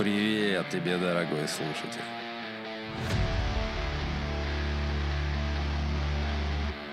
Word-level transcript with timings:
Привет 0.00 0.66
тебе, 0.70 0.96
дорогой 0.96 1.46
слушатель. 1.46 2.00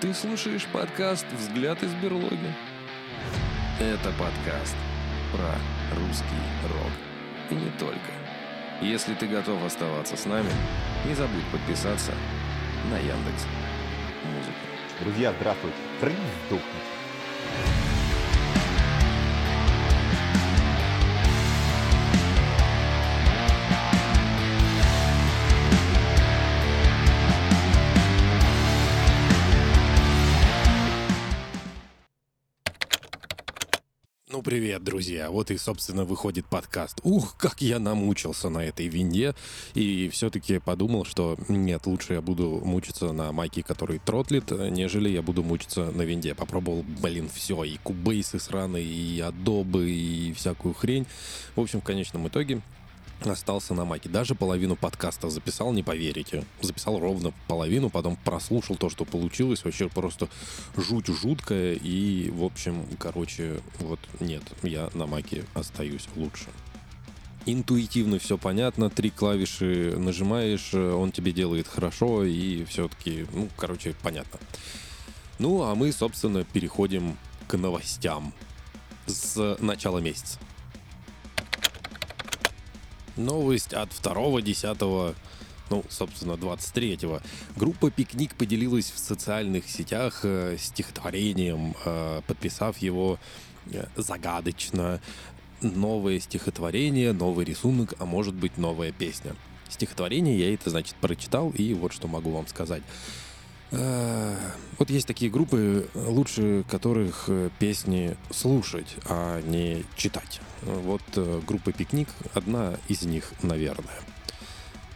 Ты 0.02 0.14
слушаешь 0.14 0.66
подкаст 0.66 1.26
«Взгляд 1.32 1.82
из 1.84 1.94
берлоги». 1.94 2.54
Это 3.80 4.12
подкаст 4.20 4.76
про 5.32 5.56
русский 5.98 6.26
рок. 6.64 6.92
И 7.50 7.56
не 7.56 7.72
только. 7.80 8.12
Если 8.82 9.14
ты 9.14 9.26
готов 9.26 9.64
оставаться 9.64 10.18
с 10.18 10.26
нами, 10.26 10.50
не 11.06 11.16
забудь 11.16 11.46
подписаться 11.50 12.12
на 12.92 12.98
Яндекс 12.98 13.46
Музыку. 14.26 14.60
Друзья, 15.00 15.34
здравствуйте. 15.40 15.78
Прыгни 16.02 16.28
сдохнуть. 16.50 17.77
Привет, 34.48 34.82
друзья. 34.82 35.30
Вот 35.30 35.52
и, 35.52 35.58
собственно, 35.58 36.06
выходит 36.06 36.46
подкаст. 36.46 37.02
Ух, 37.04 37.36
как 37.36 37.62
я 37.62 37.80
намучился 37.80 38.48
на 38.48 38.64
этой 38.64 38.88
винде. 38.88 39.36
И 39.74 40.08
все-таки 40.08 40.60
подумал, 40.60 41.04
что 41.04 41.36
нет, 41.50 41.86
лучше 41.86 42.14
я 42.14 42.22
буду 42.22 42.62
мучиться 42.64 43.12
на 43.12 43.34
майке, 43.34 43.62
который 43.62 44.00
тротлит, 44.00 44.50
нежели 44.52 45.10
я 45.10 45.22
буду 45.22 45.44
мучиться 45.44 45.92
на 45.92 46.04
винде. 46.04 46.34
Попробовал, 46.34 46.86
блин, 47.02 47.28
все. 47.28 47.62
И 47.66 47.76
кубейсы 47.84 48.40
сраные, 48.40 48.86
и 48.86 49.20
адобы, 49.20 49.92
и 49.92 50.32
всякую 50.32 50.74
хрень. 50.74 51.06
В 51.58 51.60
общем, 51.60 51.82
в 51.82 51.84
конечном 51.84 52.30
итоге 52.30 52.62
остался 53.22 53.74
на 53.74 53.86
маке. 53.86 54.10
Даже 54.10 54.36
половину 54.36 54.76
подкаста 54.76 55.30
записал, 55.30 55.72
не 55.74 55.84
поверите. 55.84 56.44
Записал 56.62 57.00
ровно 57.00 57.34
половину, 57.48 57.90
потом 57.90 58.16
прослушал 58.16 58.76
то, 58.76 58.90
что 58.90 59.06
получилось. 59.06 59.64
Вообще 59.64 59.90
просто 59.90 60.30
жуть 60.76 61.08
жуткая. 61.08 61.74
И, 61.74 62.30
в 62.30 62.44
общем, 62.44 62.86
короче, 63.00 63.62
вот 63.80 64.00
нет, 64.20 64.44
я 64.64 64.90
на 64.94 65.08
маке 65.08 65.46
остаюсь 65.54 66.08
лучше. 66.16 66.48
Интуитивно 67.46 68.20
все 68.20 68.38
понятно, 68.38 68.90
три 68.90 69.10
клавиши 69.10 69.96
нажимаешь, 69.98 70.74
он 70.74 71.14
тебе 71.14 71.32
делает 71.32 71.66
хорошо, 71.66 72.26
и 72.26 72.66
все-таки, 72.66 73.26
ну, 73.32 73.48
короче, 73.56 73.96
понятно. 74.04 74.38
Ну, 75.40 75.64
а 75.64 75.74
мы, 75.74 75.94
собственно, 75.94 76.44
переходим 76.44 77.18
к 77.48 77.56
новостям 77.56 78.34
с 79.06 79.56
начала 79.62 80.00
месяца. 80.00 80.40
Новость 83.18 83.74
от 83.74 83.90
2 84.02 84.42
10 84.42 85.16
ну, 85.70 85.84
собственно, 85.90 86.34
23-го. 86.34 87.20
Группа 87.56 87.92
«Пикник» 87.92 88.36
поделилась 88.36 88.90
в 88.92 88.98
социальных 88.98 89.70
сетях 89.70 90.22
э, 90.24 90.56
стихотворением, 90.58 91.76
э, 91.84 92.22
подписав 92.26 92.78
его 92.78 93.20
э, 93.72 93.86
загадочно. 93.96 95.02
Новое 95.60 96.20
стихотворение, 96.20 97.14
новый 97.14 97.44
рисунок, 97.44 97.96
а 98.00 98.06
может 98.06 98.36
быть 98.36 98.58
новая 98.58 98.92
песня. 98.92 99.36
Стихотворение 99.70 100.38
я 100.40 100.54
это, 100.54 100.70
значит, 100.70 100.96
прочитал, 100.96 101.50
и 101.50 101.74
вот 101.74 101.92
что 101.92 102.08
могу 102.08 102.32
вам 102.32 102.48
сказать. 102.48 102.84
Э, 103.72 104.36
Вот 104.80 104.90
есть 104.92 105.08
такие 105.08 105.32
группы, 105.32 105.90
лучше 105.96 106.64
которых 106.70 107.26
э, 107.28 107.50
песни 107.58 108.16
слушать, 108.30 108.96
а 109.06 109.42
не 109.42 109.84
читать. 109.96 110.40
Вот 110.62 111.02
э, 111.16 111.42
группа 111.48 111.72
«Пикник» 111.72 112.10
одна 112.34 112.78
из 112.88 113.02
них, 113.02 113.32
наверное. 113.42 114.00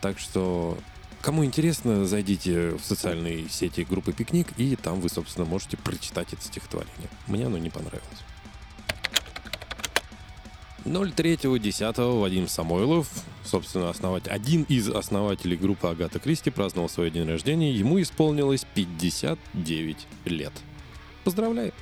Так 0.02 0.20
что, 0.20 0.78
кому 1.22 1.44
интересно, 1.44 2.06
зайдите 2.06 2.72
в 2.72 2.84
социальные 2.84 3.50
сети 3.50 3.82
группы 3.82 4.14
«Пикник», 4.14 4.48
и 4.58 4.76
там 4.76 5.02
вы, 5.02 5.10
собственно, 5.10 5.46
можете 5.48 5.78
прочитать 5.78 6.34
это 6.34 6.44
стихотворение. 6.44 7.10
Мне 7.28 7.48
оно 7.48 7.58
не 7.58 7.72
понравилось. 7.72 8.22
03.10 10.86 12.20
Вадим 12.20 12.48
Самойлов, 12.48 13.08
собственно, 13.44 13.90
основатель, 13.90 14.32
один 14.32 14.64
из 14.64 14.90
основателей 14.90 15.58
группы 15.58 15.88
Агата 15.88 16.20
Кристи, 16.20 16.50
праздновал 16.50 16.90
свой 16.90 17.12
день 17.12 17.28
рождения. 17.28 17.72
Ему 17.72 18.02
исполнилось 18.02 18.66
59 18.74 20.08
лет. 20.26 20.54
Поздравляю! 21.24 21.74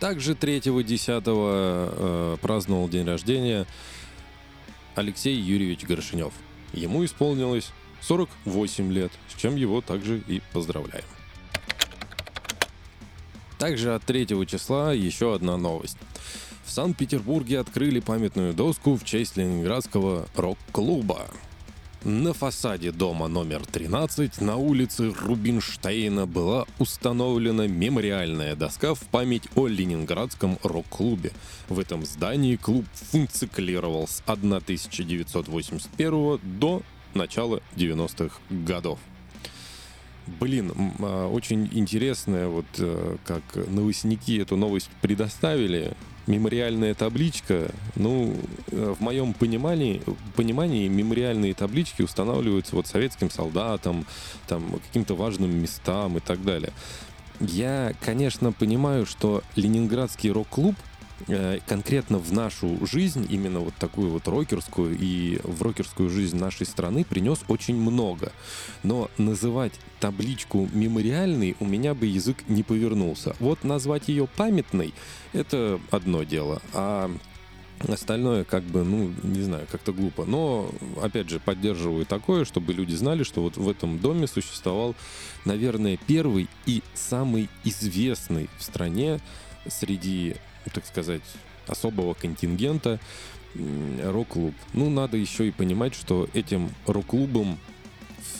Также 0.00 0.34
3.10 0.34 1.22
э, 1.26 2.36
праздновал 2.42 2.88
день 2.88 3.06
рождения 3.06 3.66
Алексей 4.94 5.34
Юрьевич 5.34 5.84
Горшинев. 5.84 6.34
Ему 6.74 7.04
исполнилось 7.04 7.72
48 8.02 8.92
лет, 8.92 9.12
с 9.28 9.40
чем 9.40 9.56
его 9.56 9.80
также 9.80 10.18
и 10.18 10.42
поздравляем. 10.52 11.04
Также 13.64 13.94
от 13.94 14.04
3 14.04 14.26
числа 14.46 14.92
еще 14.92 15.34
одна 15.34 15.56
новость. 15.56 15.96
В 16.66 16.70
Санкт-Петербурге 16.70 17.60
открыли 17.60 18.00
памятную 18.00 18.52
доску 18.52 18.94
в 18.94 19.04
честь 19.04 19.38
Ленинградского 19.38 20.28
рок-клуба. 20.36 21.22
На 22.04 22.34
фасаде 22.34 22.92
дома 22.92 23.26
номер 23.26 23.64
13 23.64 24.42
на 24.42 24.56
улице 24.56 25.14
Рубинштейна 25.18 26.26
была 26.26 26.66
установлена 26.78 27.66
мемориальная 27.66 28.54
доска 28.54 28.92
в 28.92 29.00
память 29.04 29.48
о 29.54 29.66
Ленинградском 29.66 30.58
рок-клубе. 30.62 31.32
В 31.70 31.78
этом 31.78 32.04
здании 32.04 32.56
клуб 32.56 32.84
функционировал 32.92 34.06
с 34.06 34.20
1981 34.26 36.38
до 36.60 36.82
начала 37.14 37.62
90-х 37.76 38.36
годов. 38.50 38.98
Блин, 40.26 40.72
а, 41.00 41.28
очень 41.28 41.68
интересно, 41.72 42.48
вот 42.48 42.64
э, 42.78 43.16
как 43.24 43.42
новостники 43.68 44.40
эту 44.40 44.56
новость 44.56 44.88
предоставили. 45.02 45.92
Мемориальная 46.26 46.94
табличка, 46.94 47.70
ну, 47.96 48.34
э, 48.70 48.94
в 48.98 49.02
моем 49.02 49.34
понимании, 49.34 50.00
понимании 50.34 50.88
мемориальные 50.88 51.52
таблички 51.52 52.00
устанавливаются 52.00 52.74
вот 52.74 52.86
советским 52.86 53.28
солдатам, 53.28 54.06
там, 54.46 54.80
каким-то 54.86 55.14
важным 55.14 55.54
местам 55.54 56.16
и 56.16 56.20
так 56.20 56.42
далее. 56.42 56.72
Я, 57.40 57.92
конечно, 58.00 58.52
понимаю, 58.52 59.04
что 59.04 59.42
Ленинградский 59.56 60.30
рок-клуб 60.30 60.76
конкретно 61.66 62.18
в 62.18 62.32
нашу 62.32 62.78
жизнь, 62.86 63.26
именно 63.30 63.60
вот 63.60 63.74
такую 63.74 64.10
вот 64.10 64.26
рокерскую 64.28 64.96
и 64.98 65.38
в 65.42 65.62
рокерскую 65.62 66.10
жизнь 66.10 66.36
нашей 66.36 66.66
страны 66.66 67.04
принес 67.04 67.40
очень 67.48 67.76
много. 67.76 68.32
Но 68.82 69.10
называть 69.18 69.72
табличку 70.00 70.68
мемориальной 70.72 71.56
у 71.60 71.66
меня 71.66 71.94
бы 71.94 72.06
язык 72.06 72.38
не 72.48 72.62
повернулся. 72.62 73.34
Вот 73.40 73.64
назвать 73.64 74.08
ее 74.08 74.26
памятной— 74.26 74.92
это 75.32 75.80
одно 75.90 76.24
дело. 76.24 76.60
А 76.72 77.10
Остальное, 77.88 78.44
как 78.44 78.62
бы, 78.62 78.82
ну, 78.82 79.12
не 79.22 79.42
знаю, 79.42 79.66
как-то 79.70 79.92
глупо. 79.92 80.24
Но, 80.24 80.70
опять 81.02 81.28
же, 81.28 81.38
поддерживаю 81.40 82.06
такое, 82.06 82.44
чтобы 82.44 82.72
люди 82.72 82.94
знали, 82.94 83.24
что 83.24 83.42
вот 83.42 83.56
в 83.56 83.68
этом 83.68 83.98
доме 83.98 84.26
существовал, 84.26 84.94
наверное, 85.44 85.98
первый 86.06 86.48
и 86.66 86.82
самый 86.94 87.48
известный 87.64 88.48
в 88.58 88.62
стране 88.62 89.20
среди, 89.66 90.36
так 90.70 90.86
сказать, 90.86 91.22
особого 91.66 92.14
контингента 92.14 93.00
рок-клуб. 94.02 94.54
Ну, 94.72 94.90
надо 94.90 95.16
еще 95.16 95.48
и 95.48 95.52
понимать, 95.52 95.94
что 95.94 96.28
этим 96.34 96.70
рок-клубом 96.86 97.58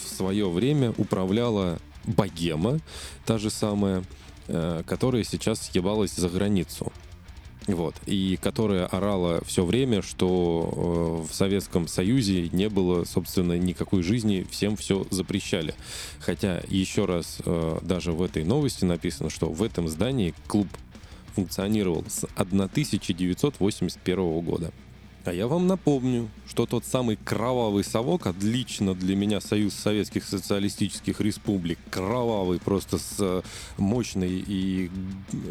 в 0.05 0.09
свое 0.09 0.49
время 0.49 0.93
управляла 0.97 1.79
богема, 2.05 2.81
та 3.25 3.39
же 3.39 3.51
самая, 3.51 4.05
э, 4.49 4.83
которая 4.87 5.25
сейчас 5.25 5.61
съебалась 5.63 6.15
за 6.15 6.29
границу. 6.29 6.93
Вот. 7.67 7.95
И 8.05 8.39
которая 8.43 8.87
орала 8.87 9.43
все 9.47 9.65
время, 9.65 10.03
что 10.03 11.25
э, 11.27 11.33
в 11.33 11.35
Советском 11.35 11.89
Союзе 11.89 12.51
не 12.53 12.69
было, 12.69 13.05
собственно, 13.05 13.57
никакой 13.57 14.03
жизни, 14.03 14.47
всем 14.51 14.77
все 14.77 15.07
запрещали. 15.11 15.75
Хотя, 16.21 16.63
еще 16.69 17.07
раз, 17.07 17.39
э, 17.45 17.79
даже 17.83 18.13
в 18.13 18.23
этой 18.23 18.45
новости 18.45 18.85
написано, 18.85 19.31
что 19.31 19.49
в 19.49 19.63
этом 19.63 19.89
здании 19.89 20.35
клуб 20.47 20.69
функционировал 21.35 22.05
с 22.09 22.25
1981 22.35 24.41
года. 24.41 24.73
А 25.27 25.33
я 25.33 25.47
вам 25.47 25.67
напомню, 25.67 26.29
что 26.47 26.67
тот 26.67 26.85
самый 26.85 27.17
кровавый 27.17 27.83
совок, 27.83 28.27
отлично 28.27 28.95
для 28.95 29.17
меня 29.17 29.41
Союз 29.41 29.73
Советских 29.73 30.23
Социалистических 30.25 31.19
Республик, 31.19 31.79
кровавый 31.91 32.61
просто 32.61 32.99
с 32.99 33.17
э, 33.21 33.41
мощной 33.79 34.45
и 34.47 34.91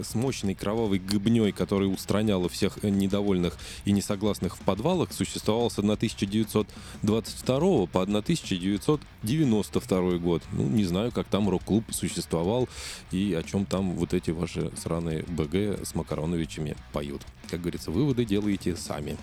с 0.03 0.13
мощной 0.13 0.53
кровавой 0.53 0.99
гыбней, 0.99 1.51
которая 1.51 1.89
устраняла 1.89 2.49
всех 2.49 2.83
недовольных 2.83 3.57
и 3.85 3.91
несогласных 3.91 4.57
в 4.57 4.59
подвалах, 4.59 5.11
существовал 5.11 5.71
с 5.71 5.79
1922 5.79 7.87
по 7.87 8.01
1992 8.03 10.17
год. 10.19 10.43
Ну, 10.51 10.69
не 10.69 10.85
знаю, 10.85 11.11
как 11.11 11.25
там 11.25 11.49
рок-клуб 11.49 11.85
существовал 11.89 12.69
и 13.11 13.33
о 13.33 13.41
чем 13.41 13.65
там 13.65 13.95
вот 13.95 14.13
эти 14.13 14.29
ваши 14.29 14.69
сраные 14.77 15.25
БГ 15.29 15.83
с 15.83 15.95
Макароновичами 15.95 16.77
поют. 16.91 17.23
Как 17.49 17.61
говорится, 17.61 17.89
выводы 17.89 18.23
делаете 18.23 18.75
сами. 18.75 19.17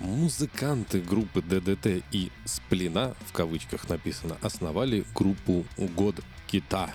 Музыканты 0.00 1.02
группы 1.02 1.42
ДДТ 1.42 2.02
и 2.10 2.30
Сплина, 2.46 3.14
в 3.26 3.32
кавычках 3.32 3.86
написано, 3.88 4.38
основали 4.40 5.04
группу 5.14 5.66
«Год 5.76 6.16
Кита». 6.46 6.90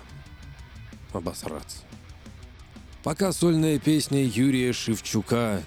Обосраться. 1.14 1.84
Пока 3.04 3.32
сольная 3.32 3.78
песня 3.78 4.24
Юрия 4.26 4.74
Шевчука 4.74 5.62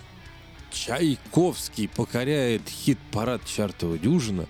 «Чайковский» 0.72 1.88
покоряет 1.88 2.68
хит-парад 2.68 3.44
чартового 3.46 3.98
дюжина, 3.98 4.46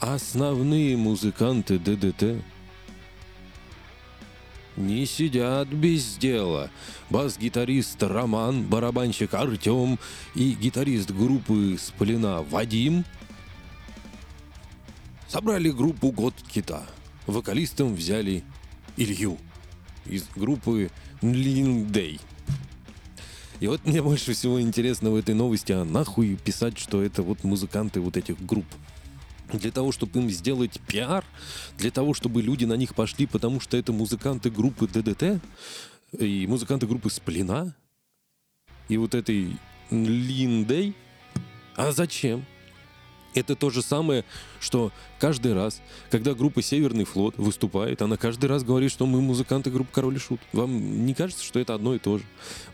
основные 0.00 0.96
музыканты 0.96 1.78
ДДТ 1.78 2.44
не 4.76 5.06
сидят 5.06 5.68
без 5.68 6.16
дела. 6.16 6.70
Бас-гитарист 7.10 8.02
Роман, 8.02 8.64
барабанщик 8.64 9.34
Артем 9.34 9.98
и 10.34 10.52
гитарист 10.52 11.10
группы 11.10 11.76
Сплина 11.80 12.42
Вадим 12.42 13.04
собрали 15.28 15.70
группу 15.70 16.10
«Год 16.10 16.34
кита». 16.48 16.84
Вокалистом 17.26 17.94
взяли 17.94 18.44
Илью 18.96 19.38
из 20.04 20.24
группы 20.34 20.90
Линдей. 21.22 22.20
И 23.60 23.66
вот 23.66 23.84
мне 23.86 24.02
больше 24.02 24.34
всего 24.34 24.60
интересно 24.60 25.10
в 25.10 25.16
этой 25.16 25.34
новости, 25.34 25.72
а 25.72 25.84
нахуй 25.84 26.36
писать, 26.36 26.78
что 26.78 27.02
это 27.02 27.22
вот 27.22 27.44
музыканты 27.44 28.00
вот 28.00 28.16
этих 28.16 28.44
групп 28.44 28.66
для 29.52 29.70
того, 29.70 29.92
чтобы 29.92 30.20
им 30.20 30.30
сделать 30.30 30.80
пиар, 30.86 31.24
для 31.78 31.90
того, 31.90 32.14
чтобы 32.14 32.42
люди 32.42 32.64
на 32.64 32.74
них 32.74 32.94
пошли, 32.94 33.26
потому 33.26 33.60
что 33.60 33.76
это 33.76 33.92
музыканты 33.92 34.50
группы 34.50 34.86
ДДТ 34.86 35.40
и 36.18 36.46
музыканты 36.46 36.86
группы 36.86 37.10
Сплина 37.10 37.74
и 38.88 38.96
вот 38.96 39.14
этой 39.14 39.56
Линдей. 39.90 40.94
А 41.76 41.92
зачем? 41.92 42.44
Это 43.34 43.56
то 43.56 43.70
же 43.70 43.82
самое, 43.82 44.24
что 44.60 44.92
каждый 45.24 45.54
раз, 45.54 45.80
когда 46.10 46.34
группа 46.34 46.60
«Северный 46.60 47.06
флот» 47.06 47.38
выступает, 47.38 48.02
она 48.02 48.18
каждый 48.18 48.44
раз 48.44 48.62
говорит, 48.62 48.90
что 48.90 49.06
мы 49.06 49.22
музыканты 49.22 49.70
группы 49.70 49.88
«Король 49.90 50.16
и 50.16 50.18
Шут». 50.18 50.38
Вам 50.52 51.06
не 51.06 51.14
кажется, 51.14 51.42
что 51.42 51.58
это 51.58 51.72
одно 51.72 51.94
и 51.94 51.98
то 51.98 52.18
же? 52.18 52.24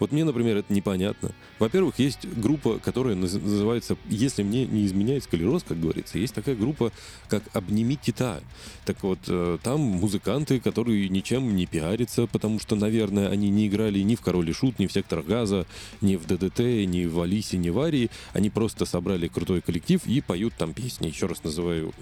Вот 0.00 0.10
мне, 0.10 0.24
например, 0.24 0.56
это 0.56 0.74
непонятно. 0.74 1.30
Во-первых, 1.60 2.00
есть 2.00 2.26
группа, 2.26 2.80
которая 2.80 3.14
называется, 3.14 3.96
если 4.08 4.42
мне 4.42 4.66
не 4.66 4.84
изменяет 4.84 5.22
склероз, 5.22 5.62
как 5.62 5.80
говорится, 5.80 6.18
есть 6.18 6.34
такая 6.34 6.56
группа, 6.56 6.90
как 7.28 7.44
«Обними 7.52 7.94
кита». 7.94 8.40
Так 8.84 9.04
вот, 9.04 9.20
э, 9.28 9.58
там 9.62 9.80
музыканты, 9.80 10.58
которые 10.58 11.08
ничем 11.08 11.54
не 11.54 11.66
пиарятся, 11.66 12.26
потому 12.26 12.58
что, 12.58 12.74
наверное, 12.74 13.28
они 13.28 13.48
не 13.48 13.68
играли 13.68 14.00
ни 14.00 14.16
в 14.16 14.22
«Король 14.22 14.50
и 14.50 14.52
Шут», 14.52 14.80
ни 14.80 14.88
в 14.88 14.92
«Сектор 14.92 15.22
газа», 15.22 15.66
ни 16.00 16.16
в 16.16 16.26
ДДТ, 16.26 16.58
ни 16.58 17.04
в 17.04 17.20
«Алисе», 17.20 17.58
ни 17.58 17.70
в 17.70 17.78
«Арии». 17.78 18.10
Они 18.32 18.50
просто 18.50 18.86
собрали 18.86 19.28
крутой 19.28 19.60
коллектив 19.60 20.04
и 20.04 20.20
поют 20.20 20.54
там 20.58 20.74
песни. 20.74 21.06
Еще 21.06 21.26
раз 21.26 21.44
называю 21.44 21.94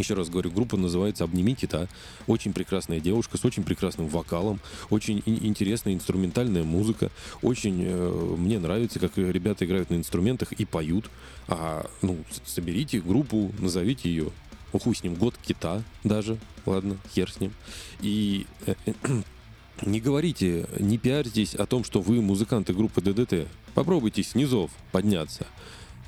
еще 0.00 0.14
раз 0.14 0.28
говорю, 0.28 0.50
группа 0.50 0.76
называется 0.76 1.24
«Обними 1.24 1.54
кита». 1.54 1.88
Очень 2.26 2.52
прекрасная 2.52 3.00
девушка 3.00 3.38
с 3.38 3.44
очень 3.44 3.62
прекрасным 3.62 4.08
вокалом, 4.08 4.60
очень 4.90 5.22
интересная 5.26 5.94
инструментальная 5.94 6.64
музыка. 6.64 7.10
Очень 7.42 7.82
э, 7.84 8.34
мне 8.38 8.58
нравится, 8.58 8.98
как 8.98 9.16
ребята 9.16 9.64
играют 9.64 9.90
на 9.90 9.96
инструментах 9.96 10.52
и 10.52 10.64
поют. 10.64 11.10
А, 11.48 11.86
ну, 12.00 12.18
соберите 12.44 13.00
группу, 13.00 13.52
назовите 13.58 14.08
ее. 14.08 14.30
Ну, 14.72 14.78
хуй 14.78 14.94
с 14.94 15.02
ним, 15.02 15.14
«Год 15.14 15.34
кита» 15.42 15.82
даже. 16.04 16.38
Ладно, 16.64 16.96
хер 17.14 17.30
с 17.30 17.40
ним. 17.40 17.52
И 18.00 18.46
э, 18.66 18.74
э, 18.86 18.92
не 19.84 20.00
говорите, 20.00 20.66
не 20.78 20.96
пиарьтесь 20.96 21.54
о 21.54 21.66
том, 21.66 21.84
что 21.84 22.00
вы 22.00 22.22
музыканты 22.22 22.72
группы 22.72 23.00
ДДТ. 23.00 23.48
Попробуйте 23.74 24.22
снизов 24.22 24.70
подняться. 24.92 25.46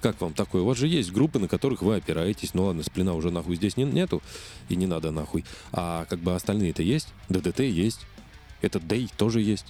Как 0.04 0.20
вам 0.20 0.34
такое? 0.34 0.60
У 0.60 0.66
вас 0.66 0.76
же 0.76 0.86
есть 0.86 1.12
группы, 1.12 1.38
на 1.38 1.48
которых 1.48 1.80
вы 1.80 1.96
опираетесь. 1.96 2.52
Ну 2.52 2.66
ладно, 2.66 2.82
сплина 2.82 3.14
уже 3.14 3.30
нахуй 3.30 3.56
здесь 3.56 3.78
не, 3.78 3.84
нету, 3.84 4.22
и 4.68 4.76
не 4.76 4.86
надо 4.86 5.12
нахуй. 5.12 5.46
А 5.72 6.04
как 6.10 6.18
бы 6.18 6.34
остальные-то 6.34 6.82
есть, 6.82 7.08
ДДТ 7.30 7.60
есть, 7.60 8.00
этот 8.60 8.86
Дэй 8.86 9.08
тоже 9.16 9.40
есть. 9.40 9.64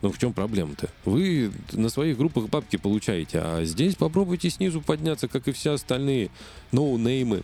Ну 0.00 0.12
в 0.12 0.18
чем 0.18 0.32
проблема-то? 0.32 0.90
Вы 1.04 1.50
на 1.72 1.88
своих 1.88 2.18
группах 2.18 2.48
бабки 2.48 2.76
получаете, 2.76 3.40
а 3.40 3.64
здесь 3.64 3.96
попробуйте 3.96 4.48
снизу 4.48 4.80
подняться, 4.80 5.26
как 5.26 5.48
и 5.48 5.52
все 5.52 5.72
остальные 5.72 6.30
ноунеймы. 6.70 7.42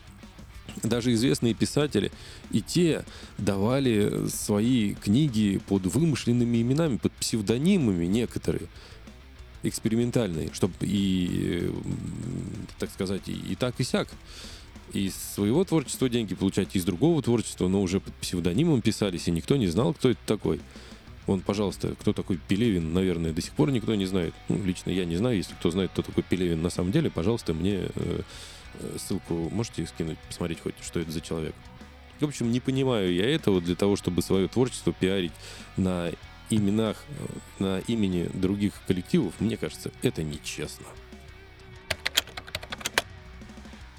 Даже 0.84 1.12
известные 1.14 1.52
писатели, 1.52 2.12
и 2.52 2.60
те 2.60 3.04
давали 3.38 4.28
свои 4.28 4.94
книги 4.94 5.60
под 5.66 5.86
вымышленными 5.86 6.62
именами, 6.62 6.98
под 6.98 7.10
псевдонимами 7.10 8.04
некоторые 8.04 8.68
экспериментальный, 9.68 10.50
чтобы 10.52 10.74
и, 10.82 11.70
так 12.78 12.90
сказать, 12.90 13.22
и, 13.26 13.54
так, 13.54 13.74
и 13.78 13.84
сяк. 13.84 14.08
Из 14.92 15.14
своего 15.14 15.64
творчества 15.64 16.08
деньги 16.08 16.34
получать, 16.34 16.74
из 16.74 16.84
другого 16.84 17.20
творчества, 17.20 17.68
но 17.68 17.82
уже 17.82 18.00
под 18.00 18.14
псевдонимом 18.14 18.82
писались, 18.82 19.28
и 19.28 19.30
никто 19.30 19.56
не 19.56 19.66
знал, 19.66 19.94
кто 19.94 20.10
это 20.10 20.20
такой. 20.26 20.60
Он, 21.26 21.40
пожалуйста, 21.40 21.94
кто 21.98 22.12
такой 22.12 22.38
Пелевин, 22.48 22.92
наверное, 22.92 23.32
до 23.32 23.42
сих 23.42 23.52
пор 23.52 23.72
никто 23.72 23.94
не 23.96 24.06
знает. 24.06 24.32
Ну, 24.48 24.62
лично 24.64 24.90
я 24.90 25.04
не 25.04 25.16
знаю, 25.16 25.36
если 25.36 25.54
кто 25.54 25.70
знает, 25.70 25.90
кто 25.90 26.02
такой 26.02 26.22
Пелевин 26.22 26.62
на 26.62 26.70
самом 26.70 26.92
деле, 26.92 27.10
пожалуйста, 27.10 27.52
мне 27.52 27.74
э, 27.74 27.90
э 27.94 28.96
ссылку 28.98 29.50
можете 29.50 29.86
скинуть, 29.86 30.18
посмотреть 30.18 30.60
хоть, 30.60 30.74
что 30.82 31.00
это 31.00 31.10
за 31.10 31.20
человек. 31.20 31.54
В 32.20 32.24
общем, 32.24 32.50
не 32.50 32.60
понимаю 32.60 33.12
я 33.12 33.28
этого 33.28 33.60
для 33.60 33.74
того, 33.74 33.96
чтобы 33.96 34.22
свое 34.22 34.48
творчество 34.48 34.92
пиарить 34.92 35.32
на 35.76 36.10
именах, 36.50 36.96
э, 37.08 37.26
на 37.58 37.78
имени 37.80 38.28
других 38.32 38.74
коллективов, 38.86 39.34
мне 39.40 39.56
кажется, 39.56 39.90
это 40.02 40.22
нечестно. 40.22 40.86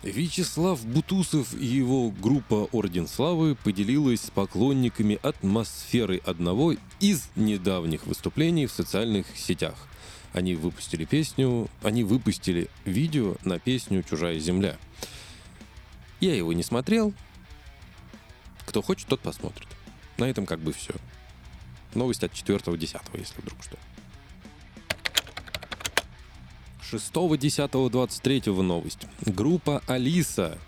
Вячеслав 0.03 0.85
Бутусов 0.85 1.53
и 1.53 1.65
его 1.65 2.11
группа 2.11 2.69
«Орден 2.71 3.07
Славы» 3.07 3.55
поделилась 3.55 4.21
с 4.21 4.29
поклонниками 4.29 5.19
атмосферой 5.21 6.21
одного 6.25 6.75
из 6.99 7.29
недавних 7.35 8.05
выступлений 8.05 8.67
в 8.67 8.71
социальных 8.71 9.25
сетях. 9.35 9.75
Они 10.33 10.55
выпустили 10.55 11.05
песню, 11.05 11.67
они 11.81 12.03
выпустили 12.03 12.69
видео 12.85 13.35
на 13.43 13.59
песню 13.59 14.03
«Чужая 14.03 14.39
земля». 14.39 14.77
Я 16.19 16.35
его 16.35 16.53
не 16.53 16.63
смотрел. 16.63 17.13
Кто 18.65 18.81
хочет, 18.81 19.07
тот 19.07 19.19
посмотрит. 19.19 19.67
На 20.17 20.25
этом 20.25 20.45
как 20.45 20.59
бы 20.59 20.73
все. 20.73 20.93
Новость 21.97 22.23
от 22.23 22.31
4.10, 22.31 23.01
если 23.17 23.41
вдруг 23.41 23.57
что. 23.63 23.75
6.10.23 26.91 28.61
новость. 28.61 29.07
Группа 29.25 29.81
Алиса 29.87 30.59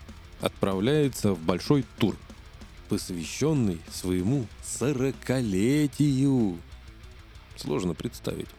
отправляется 0.41 1.33
в 1.33 1.39
большой 1.39 1.85
тур, 1.99 2.17
посвященный 2.89 3.79
своему 3.91 4.47
40-летию. 4.63 6.57
Сложно 7.55 7.93
представить. 7.93 8.49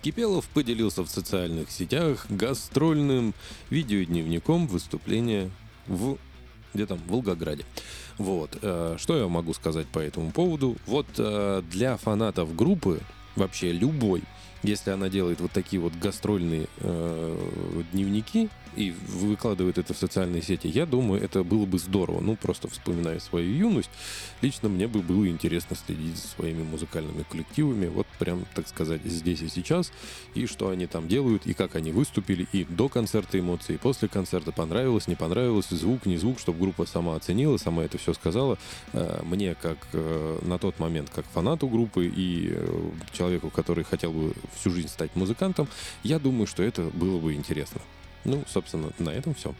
Кипелов 0.00 0.48
поделился 0.48 1.02
в 1.02 1.10
социальных 1.10 1.70
сетях 1.70 2.24
гастрольным 2.30 3.34
видеодневником 3.68 4.66
выступления 4.66 5.50
в 5.86 6.16
где 6.74 6.86
там, 6.86 6.98
в 6.98 7.10
Волгограде. 7.10 7.64
Вот. 8.18 8.58
Э, 8.62 8.96
что 8.98 9.16
я 9.16 9.28
могу 9.28 9.54
сказать 9.54 9.86
по 9.86 9.98
этому 9.98 10.30
поводу? 10.30 10.76
Вот 10.86 11.06
э, 11.18 11.62
для 11.70 11.96
фанатов 11.96 12.54
группы, 12.54 13.00
вообще 13.36 13.72
любой, 13.72 14.22
если 14.62 14.90
она 14.90 15.08
делает 15.08 15.40
вот 15.40 15.52
такие 15.52 15.80
вот 15.80 15.94
гастрольные 15.94 16.66
э, 16.78 17.38
дневники 17.92 18.48
и 18.76 18.94
выкладывает 19.08 19.78
это 19.78 19.94
в 19.94 19.98
социальные 19.98 20.42
сети, 20.42 20.68
я 20.68 20.86
думаю, 20.86 21.22
это 21.22 21.42
было 21.42 21.66
бы 21.66 21.78
здорово. 21.78 22.20
Ну, 22.20 22.36
просто 22.36 22.68
вспоминая 22.68 23.18
свою 23.18 23.50
юность, 23.52 23.90
лично 24.40 24.68
мне 24.68 24.86
бы 24.86 25.00
было 25.00 25.28
интересно 25.28 25.76
следить 25.76 26.16
за 26.16 26.28
своими 26.28 26.62
музыкальными 26.62 27.24
коллективами, 27.28 27.86
вот 27.88 28.06
прям, 28.18 28.44
так 28.54 28.68
сказать, 28.68 29.00
здесь 29.04 29.42
и 29.42 29.48
сейчас, 29.48 29.92
и 30.34 30.46
что 30.46 30.68
они 30.68 30.86
там 30.86 31.08
делают, 31.08 31.46
и 31.46 31.54
как 31.54 31.74
они 31.76 31.92
выступили, 31.92 32.46
и 32.52 32.64
до 32.64 32.88
концерта 32.88 33.38
эмоции, 33.38 33.74
и 33.74 33.78
после 33.78 34.08
концерта 34.08 34.52
понравилось, 34.52 35.08
не 35.08 35.16
понравилось, 35.16 35.68
звук, 35.70 36.06
не 36.06 36.16
звук, 36.16 36.38
чтобы 36.38 36.60
группа 36.60 36.86
сама 36.86 37.16
оценила, 37.16 37.56
сама 37.56 37.84
это 37.84 37.98
все 37.98 38.14
сказала. 38.14 38.58
Э, 38.92 39.22
мне, 39.24 39.54
как 39.54 39.78
э, 39.92 40.38
на 40.42 40.58
тот 40.58 40.78
момент, 40.78 41.10
как 41.10 41.24
фанату 41.26 41.68
группы 41.68 42.06
и 42.06 42.50
э, 42.52 42.90
человеку, 43.12 43.50
который 43.50 43.84
хотел 43.84 44.12
бы 44.12 44.34
всю 44.54 44.70
жизнь 44.70 44.88
стать 44.88 45.14
музыкантом, 45.16 45.68
я 46.02 46.18
думаю, 46.18 46.46
что 46.46 46.62
это 46.62 46.82
было 46.82 47.18
бы 47.18 47.34
интересно. 47.34 47.80
Ну, 48.24 48.44
собственно, 48.48 48.92
на 48.98 49.10
этом 49.10 49.34
все. 49.34 49.54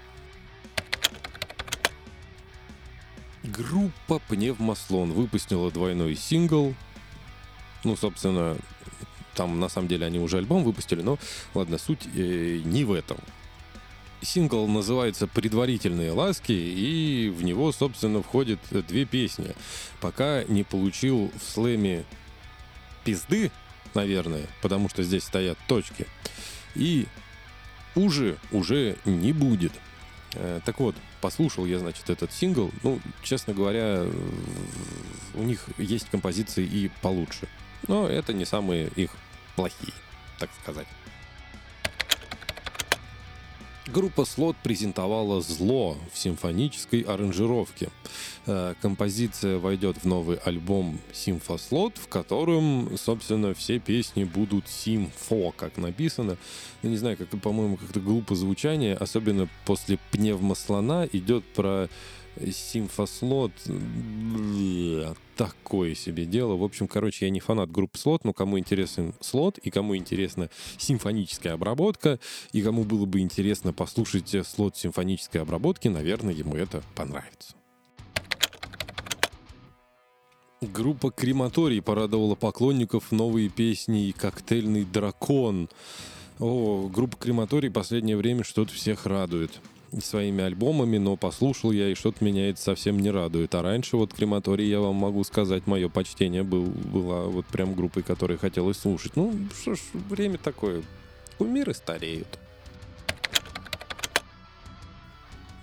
Группа 3.42 4.20
Пневмослон 4.28 5.12
выпустила 5.12 5.70
двойной 5.70 6.16
сингл. 6.16 6.74
Ну, 7.84 7.96
собственно, 7.96 8.56
там 9.34 9.60
на 9.60 9.68
самом 9.68 9.88
деле 9.88 10.06
они 10.06 10.18
уже 10.18 10.38
альбом 10.38 10.64
выпустили, 10.64 11.00
но 11.00 11.18
ладно, 11.54 11.78
суть 11.78 12.06
э, 12.14 12.60
не 12.64 12.84
в 12.84 12.92
этом. 12.92 13.18
Сингл 14.20 14.66
называется 14.66 15.28
«Предварительные 15.28 16.10
ласки», 16.10 16.50
и 16.50 17.32
в 17.34 17.44
него, 17.44 17.70
собственно, 17.70 18.20
входят 18.20 18.58
две 18.70 19.04
песни. 19.04 19.54
Пока 20.00 20.42
не 20.44 20.64
получил 20.64 21.30
в 21.38 21.42
слэме 21.42 22.04
пизды, 23.04 23.52
наверное, 23.94 24.46
потому 24.62 24.88
что 24.88 25.02
здесь 25.02 25.24
стоят 25.24 25.58
точки. 25.66 26.06
И 26.74 27.06
уже 27.94 28.36
уже 28.52 28.96
не 29.04 29.32
будет. 29.32 29.72
Э, 30.34 30.60
так 30.64 30.78
вот, 30.80 30.94
послушал 31.20 31.66
я, 31.66 31.78
значит, 31.78 32.10
этот 32.10 32.32
сингл. 32.32 32.70
Ну, 32.82 33.00
честно 33.22 33.54
говоря, 33.54 34.04
у 35.34 35.42
них 35.42 35.64
есть 35.78 36.08
композиции 36.10 36.64
и 36.64 36.90
получше. 37.02 37.48
Но 37.86 38.08
это 38.08 38.32
не 38.32 38.44
самые 38.44 38.88
их 38.96 39.10
плохие, 39.56 39.94
так 40.38 40.50
сказать. 40.62 40.86
Группа 43.92 44.26
Слот 44.26 44.54
презентовала 44.62 45.40
«Зло» 45.40 45.96
в 46.12 46.18
симфонической 46.18 47.00
аранжировке. 47.00 47.88
Э, 48.44 48.74
композиция 48.82 49.58
войдет 49.58 49.96
в 49.96 50.04
новый 50.04 50.36
альбом 50.36 50.98
«Симфослот», 51.14 51.96
в 51.96 52.06
котором, 52.06 52.98
собственно, 52.98 53.54
все 53.54 53.78
песни 53.78 54.24
будут 54.24 54.68
«Симфо», 54.68 55.52
как 55.56 55.78
написано. 55.78 56.36
Я 56.82 56.90
не 56.90 56.98
знаю, 56.98 57.16
как 57.16 57.28
по-моему, 57.40 57.78
как-то 57.78 58.00
глупо 58.00 58.34
звучание, 58.34 58.94
особенно 58.94 59.48
после 59.64 59.98
«Пневмослона» 60.10 61.08
идет 61.10 61.46
про 61.54 61.88
Симфослот 62.52 63.52
такое 65.36 65.94
себе 65.94 66.24
дело. 66.24 66.56
В 66.56 66.64
общем, 66.64 66.88
короче, 66.88 67.26
я 67.26 67.30
не 67.30 67.40
фанат 67.40 67.70
группы 67.70 67.98
слот, 67.98 68.24
но 68.24 68.32
кому 68.32 68.58
интересен 68.58 69.14
слот, 69.20 69.58
и 69.58 69.70
кому 69.70 69.96
интересна 69.96 70.50
симфоническая 70.78 71.54
обработка, 71.54 72.18
и 72.52 72.62
кому 72.62 72.84
было 72.84 73.06
бы 73.06 73.20
интересно 73.20 73.72
послушать 73.72 74.34
слот 74.46 74.76
симфонической 74.76 75.40
обработки, 75.40 75.88
наверное, 75.88 76.34
ему 76.34 76.56
это 76.56 76.82
понравится. 76.94 77.54
Группа 80.60 81.12
Крематорий 81.12 81.80
порадовала 81.80 82.34
поклонников 82.34 83.12
новые 83.12 83.48
песни 83.48 84.12
«Коктейльный 84.16 84.84
дракон». 84.84 85.68
О, 86.40 86.88
группа 86.88 87.16
Крематорий 87.16 87.70
последнее 87.70 88.16
время 88.16 88.42
что-то 88.42 88.72
всех 88.72 89.06
радует 89.06 89.60
своими 90.02 90.44
альбомами, 90.44 90.98
но 90.98 91.16
послушал 91.16 91.72
я, 91.72 91.88
и 91.88 91.94
что-то 91.94 92.24
меня 92.24 92.50
это 92.50 92.60
совсем 92.60 92.98
не 92.98 93.10
радует. 93.10 93.54
А 93.54 93.62
раньше 93.62 93.96
вот 93.96 94.12
Крематорий, 94.12 94.68
я 94.68 94.80
вам 94.80 94.96
могу 94.96 95.24
сказать, 95.24 95.66
мое 95.66 95.88
почтение 95.88 96.42
был, 96.42 96.64
была 96.64 97.24
вот 97.24 97.46
прям 97.46 97.74
группой, 97.74 98.02
которой 98.02 98.38
хотелось 98.38 98.78
слушать. 98.78 99.16
Ну, 99.16 99.34
что 99.60 99.74
ж, 99.74 99.78
время 100.08 100.38
такое. 100.38 100.82
Кумиры 101.38 101.74
стареют. 101.74 102.38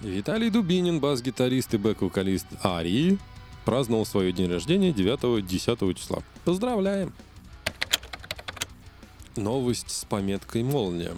Виталий 0.01 0.49
Дубинин, 0.49 0.99
бас-гитарист 0.99 1.73
и 1.73 1.77
бэк-вокалист 1.77 2.45
Арии, 2.63 3.17
праздновал 3.63 4.05
свое 4.05 4.31
день 4.31 4.49
рождения 4.49 4.91
9-10 4.91 5.93
числа. 5.95 6.23
Поздравляем! 6.43 7.13
Новость 9.35 9.89
с 9.89 10.05
пометкой 10.05 10.63
«Молния». 10.63 11.13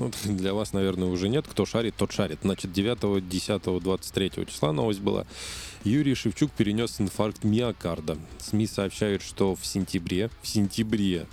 Ну, 0.00 0.10
для 0.24 0.54
вас, 0.54 0.72
наверное, 0.72 1.08
уже 1.08 1.28
нет. 1.28 1.46
Кто 1.46 1.66
шарит, 1.66 1.94
тот 1.96 2.10
шарит. 2.10 2.40
Значит, 2.42 2.72
9, 2.72 3.28
10, 3.28 3.82
23 3.82 4.46
числа 4.46 4.72
новость 4.72 5.00
была. 5.00 5.26
Юрий 5.84 6.14
Шевчук 6.14 6.50
перенес 6.52 7.00
инфаркт 7.00 7.44
миокарда. 7.44 8.16
СМИ 8.38 8.66
сообщают, 8.66 9.22
что 9.22 9.54
в 9.54 9.64
сентябре, 9.64 10.30
в 10.42 10.48
сентябре, 10.48 11.26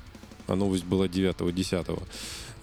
а 0.48 0.56
новость 0.56 0.84
была 0.84 1.08
9, 1.08 1.54
10, 1.54 1.86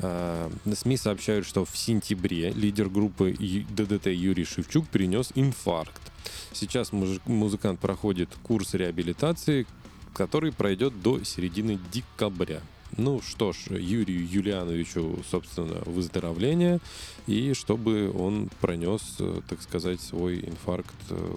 а, 0.00 0.50
СМИ 0.74 0.96
сообщают, 0.98 1.46
что 1.46 1.64
в 1.64 1.76
сентябре 1.76 2.50
лидер 2.50 2.88
группы 2.88 3.32
ДДТ 3.32 4.06
Юрий 4.08 4.44
Шевчук 4.44 4.86
перенес 4.88 5.32
инфаркт. 5.34 6.02
Сейчас 6.52 6.90
музыкант 6.92 7.80
проходит 7.80 8.28
курс 8.42 8.74
реабилитации, 8.74 9.66
который 10.14 10.52
пройдет 10.52 11.02
до 11.02 11.24
середины 11.24 11.78
декабря. 11.92 12.60
Ну 12.96 13.20
что 13.20 13.52
ж, 13.52 13.58
Юрию 13.70 14.24
Юлиановичу, 14.28 15.18
собственно, 15.28 15.82
выздоровление, 15.84 16.78
и 17.26 17.52
чтобы 17.52 18.12
он 18.16 18.50
пронес, 18.60 19.16
э, 19.18 19.40
так 19.48 19.62
сказать, 19.62 20.00
свой 20.00 20.40
инфаркт 20.40 20.94
э, 21.10 21.34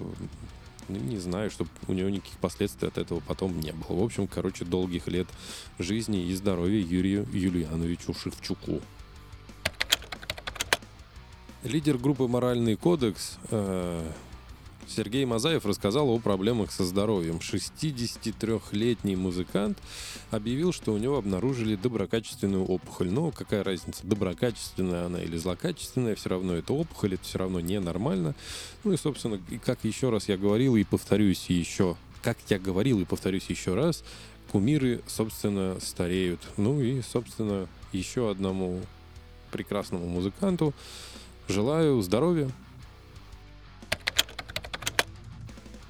ну, 0.88 0.98
не 0.98 1.18
знаю, 1.18 1.50
чтобы 1.50 1.70
у 1.88 1.92
него 1.92 2.08
никаких 2.08 2.38
последствий 2.38 2.88
от 2.88 2.96
этого 2.96 3.20
потом 3.20 3.58
не 3.58 3.72
было. 3.72 3.98
В 3.98 4.02
общем, 4.04 4.26
короче, 4.26 4.64
долгих 4.64 5.08
лет 5.08 5.26
жизни 5.78 6.26
и 6.26 6.34
здоровья 6.34 6.80
Юрию 6.80 7.26
Юлиановичу 7.32 8.14
Шевчуку. 8.14 8.80
Лидер 11.64 11.98
группы 11.98 12.28
«Моральный 12.28 12.76
кодекс» 12.76 13.36
э, 13.50 14.12
Сергей 14.88 15.26
Мазаев 15.26 15.66
рассказал 15.66 16.08
о 16.08 16.18
проблемах 16.18 16.72
со 16.72 16.84
здоровьем. 16.84 17.38
63-летний 17.38 19.16
музыкант 19.16 19.78
объявил, 20.30 20.72
что 20.72 20.92
у 20.92 20.98
него 20.98 21.18
обнаружили 21.18 21.76
доброкачественную 21.76 22.64
опухоль. 22.64 23.10
Но 23.10 23.30
какая 23.30 23.62
разница, 23.62 24.06
доброкачественная 24.06 25.06
она 25.06 25.22
или 25.22 25.36
злокачественная, 25.36 26.14
все 26.14 26.30
равно 26.30 26.54
это 26.54 26.72
опухоль, 26.72 27.14
это 27.14 27.24
все 27.24 27.38
равно 27.38 27.60
ненормально. 27.60 28.34
Ну 28.82 28.92
и, 28.92 28.96
собственно, 28.96 29.38
как 29.64 29.84
еще 29.84 30.08
раз 30.08 30.28
я 30.28 30.38
говорил 30.38 30.74
и 30.76 30.84
повторюсь 30.84 31.46
еще, 31.48 31.96
как 32.22 32.38
я 32.48 32.58
говорил 32.58 33.00
и 33.00 33.04
повторюсь 33.04 33.44
еще 33.48 33.74
раз, 33.74 34.02
кумиры, 34.50 35.02
собственно, 35.06 35.76
стареют. 35.80 36.40
Ну 36.56 36.80
и, 36.80 37.02
собственно, 37.02 37.68
еще 37.92 38.30
одному 38.30 38.80
прекрасному 39.50 40.06
музыканту 40.06 40.72
желаю 41.46 42.00
здоровья, 42.00 42.50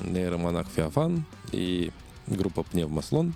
нейромонах 0.03 0.67
Феофан 0.75 1.25
и 1.51 1.91
группа 2.27 2.63
Пневмослон, 2.63 3.33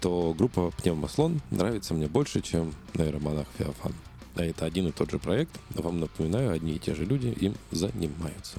то 0.00 0.34
группа 0.36 0.70
Пневмослон 0.70 1.40
нравится 1.50 1.94
мне 1.94 2.08
больше, 2.08 2.42
чем 2.42 2.74
нейромонах 2.94 3.46
Феофан. 3.58 3.94
А 4.36 4.44
это 4.44 4.66
один 4.66 4.88
и 4.88 4.92
тот 4.92 5.10
же 5.10 5.18
проект. 5.18 5.58
Вам 5.70 6.00
напоминаю, 6.00 6.52
одни 6.52 6.74
и 6.74 6.78
те 6.78 6.94
же 6.94 7.04
люди 7.04 7.28
им 7.28 7.54
занимаются. 7.70 8.58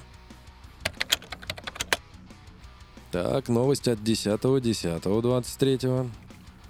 Так, 3.12 3.48
новость 3.48 3.86
от 3.88 4.00
10.10.23. 4.00 6.10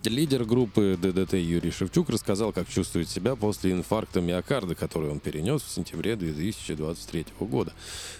Лидер 0.08 0.44
группы 0.44 0.96
ДДТ 1.00 1.34
Юрий 1.34 1.70
Шевчук 1.70 2.10
рассказал, 2.10 2.52
как 2.52 2.68
чувствует 2.68 3.08
себя 3.08 3.34
после 3.34 3.72
инфаркта 3.72 4.20
миокарда, 4.20 4.74
который 4.74 5.10
он 5.10 5.20
перенес 5.20 5.62
в 5.62 5.68
сентябре 5.68 6.16
2023 6.16 7.26
года. 7.40 7.72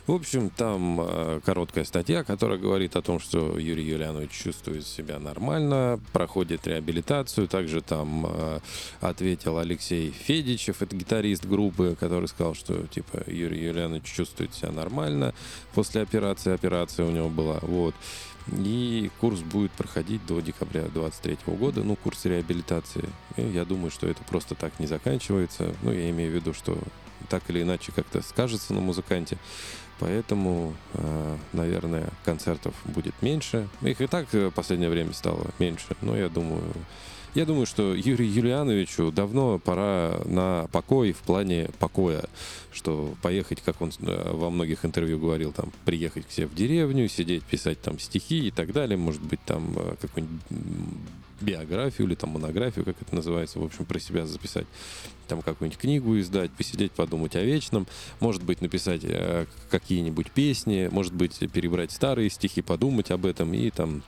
В 0.07 0.13
общем, 0.13 0.51
там 0.51 1.01
э, 1.01 1.41
короткая 1.45 1.85
статья, 1.85 2.25
которая 2.25 2.59
говорит 2.59 2.97
о 2.97 3.03
том, 3.03 3.21
что 3.21 3.59
Юрий 3.59 3.85
Юлианович 3.85 4.31
чувствует 4.31 4.87
себя 4.87 5.19
нормально, 5.19 6.01
проходит 6.13 6.67
реабилитацию. 6.67 7.49
Также 7.49 7.81
там 7.81 8.27
э, 8.27 8.61
ответил 9.01 9.59
Алексей 9.59 10.11
Федичев, 10.11 10.83
это 10.83 10.97
гитарист 10.97 11.47
группы, 11.47 11.97
который 11.99 12.29
сказал, 12.29 12.55
что 12.55 12.87
типа 12.87 13.25
Юрий 13.27 13.65
Юлианович 13.65 14.05
чувствует 14.05 14.55
себя 14.55 14.73
нормально 14.73 15.35
после 15.75 16.03
операции. 16.03 16.53
Операция 16.53 17.07
у 17.07 17.11
него 17.11 17.29
была. 17.29 17.59
Вот. 17.63 17.95
И 18.53 19.11
курс 19.21 19.41
будет 19.41 19.73
проходить 19.73 20.25
до 20.27 20.41
декабря 20.41 20.83
2023 20.83 21.57
года, 21.57 21.83
ну, 21.83 21.97
курс 21.97 22.25
реабилитации. 22.25 23.09
И 23.37 23.43
я 23.43 23.65
думаю, 23.65 23.91
что 23.91 24.07
это 24.07 24.23
просто 24.25 24.55
так 24.55 24.79
не 24.79 24.87
заканчивается. 24.87 25.75
Ну, 25.83 25.93
я 25.93 26.11
имею 26.11 26.31
в 26.31 26.35
виду, 26.35 26.53
что 26.55 26.79
так 27.29 27.43
или 27.49 27.63
иначе 27.63 27.93
как-то 27.93 28.23
скажется 28.23 28.73
на 28.73 28.81
музыканте. 28.81 29.39
Поэтому, 29.99 30.75
э, 30.95 31.37
наверное, 31.53 32.11
концертов 32.25 32.75
будет 32.85 33.15
меньше. 33.23 33.69
Их 33.81 34.01
и 34.01 34.07
так 34.07 34.33
в 34.33 34.51
последнее 34.51 34.91
время 34.91 35.13
стало 35.13 35.47
меньше. 35.59 35.97
Но 36.03 36.17
я 36.17 36.29
думаю, 36.29 36.63
Я 37.35 37.45
думаю, 37.45 37.67
что 37.67 37.95
Юрию 37.95 38.33
Юлиановичу 38.33 39.13
давно 39.13 39.59
пора 39.59 40.21
на 40.25 40.69
покой 40.73 41.13
в 41.13 41.19
плане 41.19 41.69
покоя, 41.79 42.25
что 42.73 43.15
поехать, 43.23 43.61
как 43.63 43.81
он 43.83 43.93
э, 44.01 44.31
во 44.33 44.51
многих 44.51 44.85
интервью 44.85 45.19
говорил, 45.19 45.53
там, 45.53 45.73
приехать 45.85 46.27
к 46.27 46.31
себе 46.31 46.47
в 46.47 46.55
деревню, 46.55 47.09
сидеть, 47.09 47.45
писать 47.45 47.81
там 47.81 47.99
стихи 47.99 48.49
и 48.49 48.51
так 48.51 48.73
далее, 48.73 48.97
может 48.97 49.23
быть, 49.23 49.41
там 49.45 49.75
э, 49.77 49.97
какую-нибудь 50.01 50.41
биографию 51.41 52.07
или 52.09 52.15
там 52.15 52.31
монографию, 52.31 52.85
как 52.85 52.97
это 53.01 53.15
называется, 53.15 53.59
в 53.59 53.65
общем, 53.65 53.85
про 53.85 53.99
себя 53.99 54.27
записать, 54.27 54.67
там 55.29 55.43
какую-нибудь 55.43 55.79
книгу 55.79 56.19
издать, 56.19 56.51
посидеть, 56.53 56.93
подумать 56.93 57.37
о 57.37 57.43
вечном, 57.43 57.87
может 58.21 58.43
быть, 58.43 58.61
написать 58.61 59.03
э, 59.05 59.47
какие-нибудь 59.71 60.31
песни, 60.31 60.89
может 60.91 61.13
быть, 61.13 61.39
перебрать 61.53 61.93
старые 61.93 62.31
стихи, 62.31 62.63
подумать 62.63 63.11
об 63.11 63.27
этом 63.27 63.53
и 63.53 63.71
там 63.71 64.03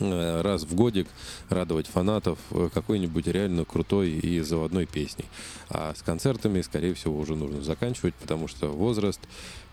раз 0.00 0.62
в 0.62 0.74
годик 0.74 1.08
радовать 1.48 1.86
фанатов 1.86 2.38
э, 2.50 2.68
какой-нибудь 2.72 3.26
реально 3.26 3.64
крутой 3.64 4.10
и 4.10 4.40
заводной 4.40 4.86
песней. 4.86 5.26
А 5.68 5.94
с 5.94 6.02
концертами, 6.02 6.60
скорее 6.62 6.94
всего, 6.94 7.18
уже 7.18 7.34
нужно 7.34 7.62
заканчивать, 7.62 8.14
потому 8.14 8.48
что 8.48 8.68
возраст, 8.68 9.20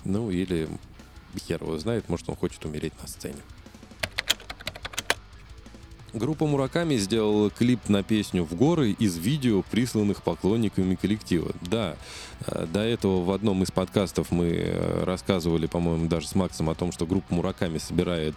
ну 0.04 0.32
или 0.32 0.68
хер 1.40 1.62
его 1.62 1.78
знает, 1.78 2.10
может 2.10 2.30
он 2.30 2.36
хочет 2.36 2.64
умереть 2.66 2.94
на 3.02 3.08
сцене. 3.08 3.40
Группа 6.16 6.48
Мураками 6.48 6.96
сделала 6.96 7.50
клип 7.50 7.90
на 7.90 8.02
песню 8.02 8.46
«В 8.46 8.56
горы» 8.56 8.92
из 8.92 9.18
видео, 9.18 9.64
присланных 9.64 10.24
поклонниками 10.24 10.96
коллектива. 10.96 11.52
Да, 11.70 11.98
э, 12.48 12.66
до 12.72 12.80
этого 12.80 13.22
в 13.22 13.32
одном 13.32 13.64
из 13.64 13.72
подкастов 13.72 14.32
мы 14.32 14.46
э, 14.46 15.04
рассказывали, 15.04 15.68
по-моему, 15.68 16.08
даже 16.08 16.30
с 16.30 16.36
Максом 16.36 16.70
о 16.70 16.76
том, 16.76 16.94
что 16.94 17.06
группа 17.06 17.36
Мураками 17.36 17.80
собирает 17.80 18.34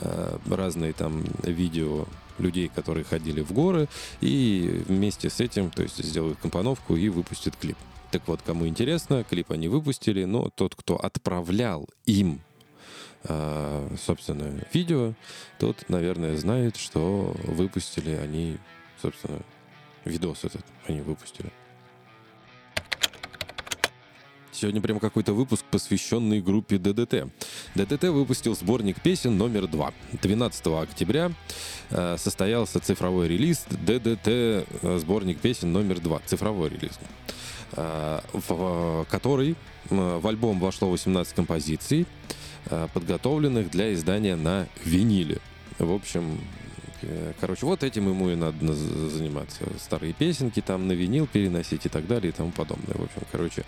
э, 0.00 0.38
разные 0.50 0.94
там 0.94 1.22
видео 1.42 2.06
людей, 2.38 2.70
которые 2.74 3.04
ходили 3.04 3.42
в 3.42 3.52
горы, 3.52 3.88
и 4.22 4.82
вместе 4.88 5.28
с 5.28 5.40
этим, 5.40 5.68
то 5.68 5.82
есть 5.82 6.02
сделают 6.02 6.38
компоновку 6.38 6.96
и 6.96 7.10
выпустят 7.10 7.54
клип. 7.56 7.76
Так 8.10 8.22
вот, 8.26 8.40
кому 8.42 8.66
интересно, 8.66 9.22
клип 9.22 9.52
они 9.52 9.68
выпустили, 9.68 10.24
но 10.24 10.48
тот, 10.54 10.74
кто 10.74 10.96
отправлял 10.96 11.86
им 12.06 12.40
а, 13.24 13.88
собственно, 13.96 14.52
видео, 14.72 15.14
тот, 15.58 15.88
наверное, 15.88 16.36
знает, 16.36 16.76
что 16.76 17.34
выпустили 17.44 18.12
они, 18.12 18.58
собственно, 19.00 19.40
видос 20.04 20.44
этот 20.44 20.64
они 20.86 21.00
выпустили. 21.00 21.50
Сегодня 24.60 24.80
прям 24.80 24.98
какой-то 24.98 25.34
выпуск, 25.34 25.64
посвященный 25.70 26.40
группе 26.40 26.78
ДДТ. 26.78 27.28
ДДТ 27.76 28.04
выпустил 28.04 28.56
сборник 28.56 29.00
песен 29.00 29.38
номер 29.38 29.68
два. 29.68 29.92
12 30.20 30.66
октября 30.82 31.30
э, 31.90 32.16
состоялся 32.18 32.80
цифровой 32.80 33.28
релиз 33.28 33.66
ДДТ 33.70 34.26
э, 34.26 34.64
сборник 34.98 35.38
песен 35.38 35.72
номер 35.72 36.00
два. 36.00 36.20
Цифровой 36.26 36.70
релиз. 36.70 36.98
Э, 37.74 38.20
в 38.32 39.06
который 39.08 39.54
в 39.90 40.26
альбом 40.26 40.58
вошло 40.58 40.90
18 40.90 41.34
композиций. 41.34 42.04
Э, 42.66 42.88
подготовленных 42.92 43.70
для 43.70 43.94
издания 43.94 44.36
на 44.36 44.66
виниле. 44.84 45.38
В 45.78 45.92
общем, 45.92 46.40
э, 47.02 47.32
короче, 47.40 47.64
вот 47.64 47.82
этим 47.82 48.08
ему 48.08 48.30
и 48.30 48.34
надо 48.34 48.74
заниматься. 48.74 49.64
Старые 49.78 50.12
песенки 50.12 50.60
там 50.60 50.86
на 50.86 50.92
винил 50.92 51.26
переносить 51.26 51.86
и 51.86 51.88
так 51.88 52.06
далее 52.06 52.30
и 52.30 52.32
тому 52.32 52.50
подобное. 52.50 52.94
В 52.94 53.04
общем, 53.04 53.22
короче, 53.30 53.64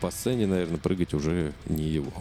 по 0.00 0.10
сцене, 0.10 0.46
наверное, 0.46 0.78
прыгать 0.78 1.14
уже 1.14 1.52
не 1.66 1.84
его. 1.84 2.12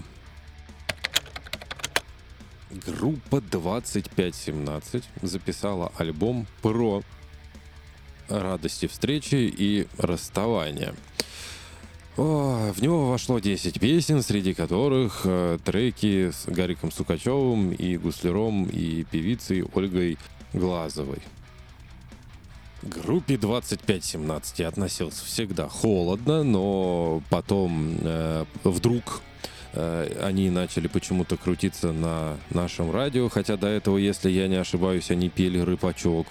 Группа 2.69 3.39
2517 3.39 5.03
записала 5.21 5.91
альбом 5.97 6.47
про 6.61 7.01
радости 8.27 8.87
встречи 8.87 9.35
и 9.35 9.87
расставания– 9.97 10.93
о, 12.17 12.71
в 12.73 12.81
него 12.81 13.09
вошло 13.09 13.39
10 13.39 13.79
песен, 13.79 14.21
среди 14.21 14.53
которых 14.53 15.21
э, 15.25 15.57
треки 15.63 16.31
с 16.31 16.45
Гариком 16.45 16.91
Сукачевым 16.91 17.71
и 17.71 17.97
Гусляром 17.97 18.65
и 18.65 19.03
певицей 19.03 19.63
Ольгой 19.73 20.17
Глазовой. 20.53 21.19
К 22.83 23.03
группе 23.03 23.37
2517 23.37 24.59
я 24.59 24.67
относился 24.67 25.25
всегда 25.25 25.67
холодно, 25.67 26.43
но 26.43 27.23
потом 27.29 27.97
э, 28.01 28.45
вдруг 28.63 29.21
они 29.73 30.49
начали 30.49 30.87
почему-то 30.87 31.35
крутиться 31.35 31.91
на 31.91 32.37
нашем 32.51 32.91
радио, 32.91 33.27
хотя 33.29 33.57
до 33.57 33.67
этого, 33.67 33.97
если 33.97 34.29
я 34.29 34.47
не 34.47 34.55
ошибаюсь, 34.55 35.09
они 35.09 35.29
пели 35.29 35.59
«Рыбачок». 35.59 36.27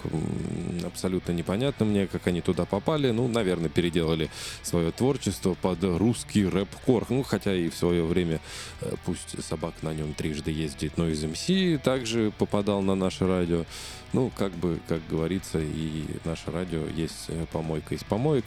Абсолютно 0.85 1.33
непонятно 1.33 1.85
мне, 1.85 2.07
как 2.07 2.27
они 2.27 2.41
туда 2.41 2.65
попали. 2.65 3.11
Ну, 3.11 3.27
наверное, 3.27 3.69
переделали 3.69 4.29
свое 4.61 4.91
творчество 4.91 5.55
под 5.55 5.83
русский 5.83 6.47
рэп-кор. 6.47 7.05
Ну, 7.09 7.23
хотя 7.23 7.53
и 7.53 7.69
в 7.69 7.75
свое 7.75 8.03
время, 8.05 8.39
э, 8.81 8.93
пусть 9.05 9.43
собак 9.43 9.73
на 9.81 9.93
нем 9.93 10.13
трижды 10.13 10.51
ездит, 10.51 10.97
но 10.97 11.07
из 11.07 11.23
МС 11.23 11.81
также 11.83 12.31
попадал 12.37 12.81
на 12.81 12.95
наше 12.95 13.27
радио. 13.27 13.65
Ну, 14.13 14.31
как 14.37 14.51
бы, 14.53 14.79
как 14.87 15.01
говорится, 15.09 15.59
и 15.59 16.05
наше 16.23 16.51
радио 16.51 16.85
есть 16.95 17.25
э, 17.27 17.45
помойка 17.51 17.95
из 17.95 18.03
помоек. 18.03 18.45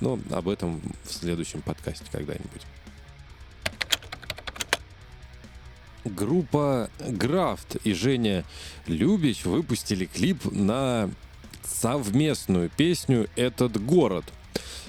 Но 0.00 0.18
об 0.30 0.48
этом 0.48 0.80
в 1.04 1.12
следующем 1.12 1.60
подкасте 1.60 2.06
когда-нибудь. 2.10 2.62
Группа 6.04 6.90
Графт 7.06 7.76
и 7.84 7.92
Женя 7.92 8.44
Любич 8.86 9.44
выпустили 9.44 10.04
клип 10.06 10.44
на 10.50 11.10
совместную 11.64 12.70
песню 12.70 13.28
«Этот 13.36 13.82
город». 13.84 14.24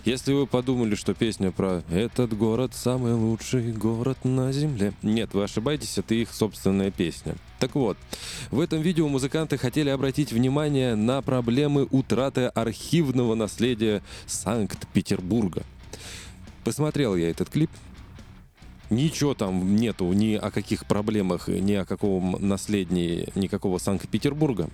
Если 0.06 0.32
вы 0.32 0.48
подумали, 0.48 0.96
что 0.96 1.14
песня 1.14 1.52
про 1.52 1.84
«Этот 1.92 2.36
город 2.36 2.74
самый 2.74 3.14
лучший 3.14 3.74
город 3.74 4.24
на 4.24 4.52
земле», 4.54 4.94
нет, 5.02 5.34
вы 5.34 5.44
ошибаетесь, 5.44 5.98
это 5.98 6.16
их 6.16 6.34
собственная 6.34 6.90
песня. 6.90 7.36
Так 7.60 7.76
вот, 7.76 7.98
в 8.50 8.62
этом 8.62 8.82
видео 8.82 9.10
музыканты 9.10 9.58
хотели 9.58 9.90
обратить 9.90 10.32
внимание 10.32 10.96
на 10.96 11.22
проблемы 11.22 11.86
утраты 11.92 12.46
архивного 12.46 13.36
наследия 13.36 14.02
Санкт-Петербурга. 14.26 15.64
Посмотрел 16.64 17.16
я 17.16 17.30
этот 17.30 17.50
клип, 17.50 17.70
Ничего 18.90 19.36
там 19.36 19.76
нету 19.76 20.12
ни 20.14 20.34
о 20.34 20.50
каких 20.50 20.86
проблемах, 20.86 21.48
ни 21.48 21.74
о 21.74 21.86
каком 21.86 22.38
наследии 22.40 23.30
никакого 23.36 23.78
Санкт-Петербурга. 23.78 24.70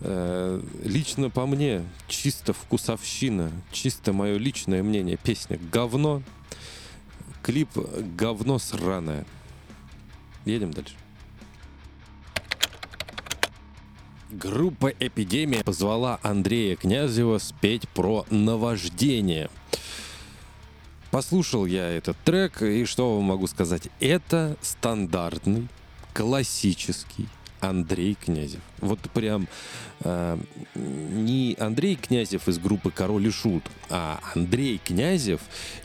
Э, 0.00 0.60
лично 0.82 1.28
по 1.28 1.44
мне, 1.46 1.82
чисто 2.08 2.54
вкусовщина, 2.54 3.52
чисто 3.72 4.14
мое 4.14 4.38
личное 4.38 4.82
мнение, 4.82 5.18
песня 5.22 5.58
говно, 5.70 6.22
клип 7.42 7.68
говно 8.16 8.58
сраное. 8.58 9.26
Едем 10.46 10.72
дальше. 10.72 10.94
Группа 14.30 14.88
«Эпидемия» 14.98 15.62
позвала 15.62 16.18
Андрея 16.22 16.74
Князева 16.76 17.36
спеть 17.38 17.86
про 17.90 18.24
наваждение– 18.30 19.50
Послушал 21.14 21.64
я 21.64 21.90
этот 21.90 22.16
трек, 22.24 22.60
и 22.60 22.84
что 22.86 23.14
вам 23.14 23.26
могу 23.26 23.46
сказать? 23.46 23.88
Это 24.00 24.56
стандартный, 24.60 25.68
классический 26.12 27.28
Андрей 27.60 28.16
Князев. 28.16 28.58
Вот 28.80 28.98
прям 29.12 29.46
э, 30.00 30.36
не 30.74 31.56
Андрей 31.60 31.94
Князев 31.94 32.48
из 32.48 32.58
группы 32.58 32.90
Король 32.90 33.28
и 33.28 33.30
Шут, 33.30 33.62
а 33.88 34.18
Андрей 34.34 34.80
Князев 34.84 35.40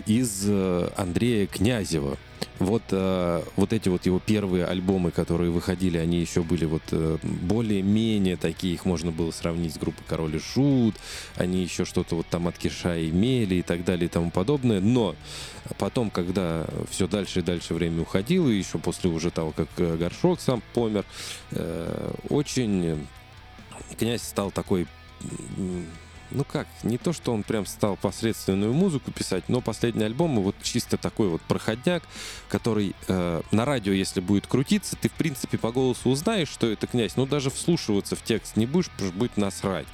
из 0.07 0.45
э, 0.47 0.89
Андрея 0.97 1.45
Князева. 1.45 2.17
Вот, 2.59 2.83
э, 2.91 3.43
вот 3.55 3.73
эти 3.73 3.87
вот 3.87 4.05
его 4.05 4.19
первые 4.19 4.65
альбомы, 4.65 5.11
которые 5.11 5.49
выходили, 5.49 5.97
они 5.97 6.19
еще 6.19 6.43
были 6.43 6.65
вот 6.65 6.83
э, 6.91 7.17
более-менее 7.23 8.35
такие, 8.35 8.73
их 8.73 8.83
можно 8.85 9.11
было 9.11 9.31
сравнить 9.31 9.73
с 9.73 9.77
группой 9.77 10.03
Король 10.07 10.35
и 10.35 10.39
Шут, 10.39 10.95
они 11.35 11.63
еще 11.63 11.85
что-то 11.85 12.15
вот 12.15 12.27
там 12.27 12.47
от 12.49 12.57
Киша 12.57 13.09
имели 13.09 13.55
и 13.55 13.61
так 13.61 13.85
далее 13.85 14.05
и 14.07 14.09
тому 14.09 14.29
подобное, 14.29 14.81
но 14.81 15.15
потом, 15.77 16.09
когда 16.09 16.67
все 16.89 17.07
дальше 17.07 17.39
и 17.39 17.43
дальше 17.43 17.73
время 17.73 18.01
уходило, 18.01 18.49
еще 18.49 18.77
после 18.77 19.09
уже 19.09 19.31
того, 19.31 19.51
как 19.51 19.69
э, 19.77 19.95
Горшок 19.95 20.41
сам 20.41 20.61
помер, 20.73 21.05
очень 22.29 23.07
князь 23.97 24.21
стал 24.21 24.51
такой 24.51 24.87
ну 26.31 26.43
как, 26.43 26.67
не 26.83 26.97
то, 26.97 27.13
что 27.13 27.33
он 27.33 27.43
прям 27.43 27.65
стал 27.65 27.97
посредственную 27.97 28.73
музыку 28.73 29.11
писать, 29.11 29.45
но 29.47 29.61
последний 29.61 30.03
альбом 30.03 30.39
вот 30.41 30.55
чисто 30.61 30.97
такой 30.97 31.29
вот 31.29 31.41
проходняк, 31.41 32.03
который 32.47 32.95
э, 33.07 33.41
на 33.51 33.65
радио, 33.65 33.93
если 33.93 34.19
будет 34.19 34.47
крутиться, 34.47 34.95
ты 34.95 35.09
в 35.09 35.13
принципе 35.13 35.57
по 35.57 35.71
голосу 35.71 36.09
узнаешь, 36.09 36.49
что 36.49 36.67
это 36.67 36.87
князь, 36.87 37.15
но 37.15 37.25
даже 37.25 37.49
вслушиваться 37.49 38.15
в 38.15 38.23
текст 38.23 38.55
не 38.55 38.65
будешь, 38.65 38.89
потому 38.89 39.09
что 39.09 39.19
будет 39.19 39.37
насрать. 39.37 39.87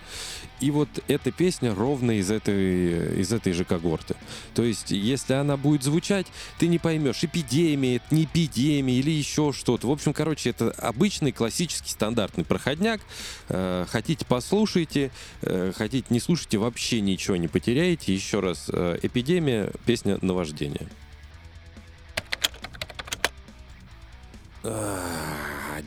И 0.62 0.72
вот 0.72 0.90
эта 1.08 1.32
песня 1.32 1.76
ровно 1.76 2.12
из 2.12 2.32
этой, 2.32 3.20
из 3.20 3.34
этой 3.34 3.52
же 3.52 3.66
когорты. 3.66 4.16
То 4.54 4.64
есть, 4.64 4.92
если 4.92 5.34
она 5.34 5.58
будет 5.58 5.84
звучать, 5.84 6.28
ты 6.60 6.68
не 6.68 6.80
поймешь, 6.80 7.24
эпидемия, 7.24 7.98
это 7.98 8.06
не 8.12 8.24
эпидемия 8.24 8.96
или 8.96 9.12
еще 9.12 9.52
что-то. 9.52 9.88
В 9.88 9.92
общем, 9.92 10.14
короче, 10.14 10.52
это 10.52 10.72
обычный 10.72 11.34
классический 11.34 11.90
стандартный 11.90 12.46
проходняк. 12.46 13.02
Э, 13.50 13.86
хотите, 13.90 14.26
послушайте. 14.26 15.12
Э, 15.42 15.74
хотите, 15.76 16.08
не 16.10 16.20
слушайте, 16.26 16.58
вообще 16.58 17.02
ничего 17.02 17.36
не 17.36 17.48
потеряете. 17.48 18.14
Еще 18.14 18.40
раз, 18.40 18.70
э, 18.74 18.98
эпидемия, 19.04 19.72
песня 19.86 20.18
наваждение. 20.22 20.88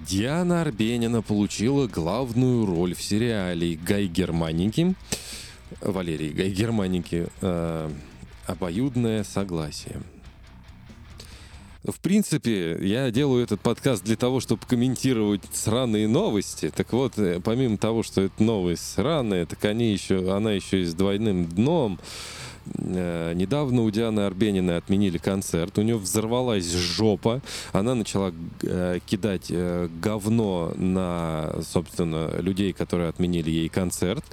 Диана 0.06 0.62
Арбенина 0.62 1.20
получила 1.20 1.86
главную 1.86 2.64
роль 2.64 2.94
в 2.94 3.02
сериале 3.02 3.74
«Гай 3.76 4.06
Германики». 4.06 4.94
Валерий 5.80 6.30
Гай 6.30 6.50
Германики. 6.50 7.26
Э, 7.42 7.90
«Обоюдное 8.46 9.24
согласие». 9.24 10.00
В 11.84 12.00
принципе, 12.00 12.76
я 12.80 13.10
делаю 13.12 13.44
этот 13.44 13.60
подкаст 13.60 14.02
для 14.02 14.16
того, 14.16 14.40
чтобы 14.40 14.62
комментировать 14.66 15.42
сраные 15.52 16.08
новости. 16.08 16.72
Так 16.74 16.92
вот, 16.92 17.16
э, 17.18 17.40
помимо 17.42 17.78
того, 17.78 18.02
что 18.02 18.22
это 18.22 18.42
новость 18.42 18.94
сраная, 18.94 19.46
так 19.46 19.64
они 19.64 19.92
еще, 19.92 20.32
она 20.34 20.52
еще 20.52 20.82
и 20.82 20.84
с 20.84 20.92
двойным 20.92 21.46
дном. 21.46 22.00
Э, 22.74 23.32
недавно 23.32 23.82
у 23.82 23.90
Дианы 23.90 24.20
Арбениной 24.20 24.76
отменили 24.76 25.18
концерт, 25.18 25.78
у 25.78 25.82
нее 25.82 25.98
взорвалась 25.98 26.68
жопа, 26.68 27.42
она 27.72 27.94
начала 27.94 28.34
э, 28.62 28.98
кидать 29.06 29.52
говно 30.02 30.72
на, 30.74 31.62
собственно, 31.62 32.40
людей, 32.40 32.72
которые 32.72 33.08
отменили 33.08 33.50
ей 33.50 33.68
концерт. 33.68 34.24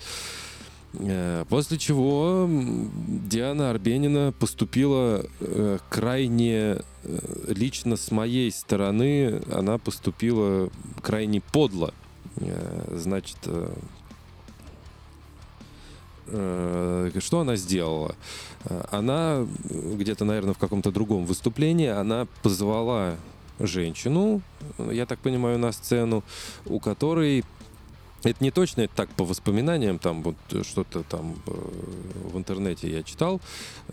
После 1.50 1.78
чего 1.78 2.50
Диана 2.50 3.70
Арбенина 3.72 4.34
поступила 4.38 5.26
крайне, 5.90 6.78
лично 7.48 7.98
с 7.98 8.12
моей 8.12 8.52
стороны, 8.52 9.42
она 9.52 9.78
поступила 9.78 10.70
крайне 11.02 11.42
подло. 11.42 11.94
Значит, 12.92 13.38
Э, 16.28 17.12
что 17.20 17.42
она 17.42 17.56
сделала? 17.56 18.16
Она 18.92 19.46
где-то, 19.70 20.26
наверное, 20.26 20.54
в 20.54 20.58
каком-то 20.58 20.92
другом 20.92 21.26
выступлении, 21.26 21.88
она 21.88 22.28
позвала 22.42 23.16
женщину, 23.60 24.42
я 24.92 25.06
так 25.06 25.20
понимаю, 25.20 25.60
на 25.60 25.72
сцену, 25.72 26.24
у 26.66 26.80
которой 26.80 27.46
это 28.30 28.44
не 28.44 28.52
точно, 28.52 28.82
это 28.82 28.96
так 28.96 29.10
по 29.10 29.24
воспоминаниям, 29.24 30.00
там 30.00 30.24
вот 30.24 30.36
что-то 30.64 31.04
там 31.04 31.36
э, 31.48 31.52
в 32.34 32.38
интернете 32.38 32.90
я 32.90 33.04
читал, 33.04 33.42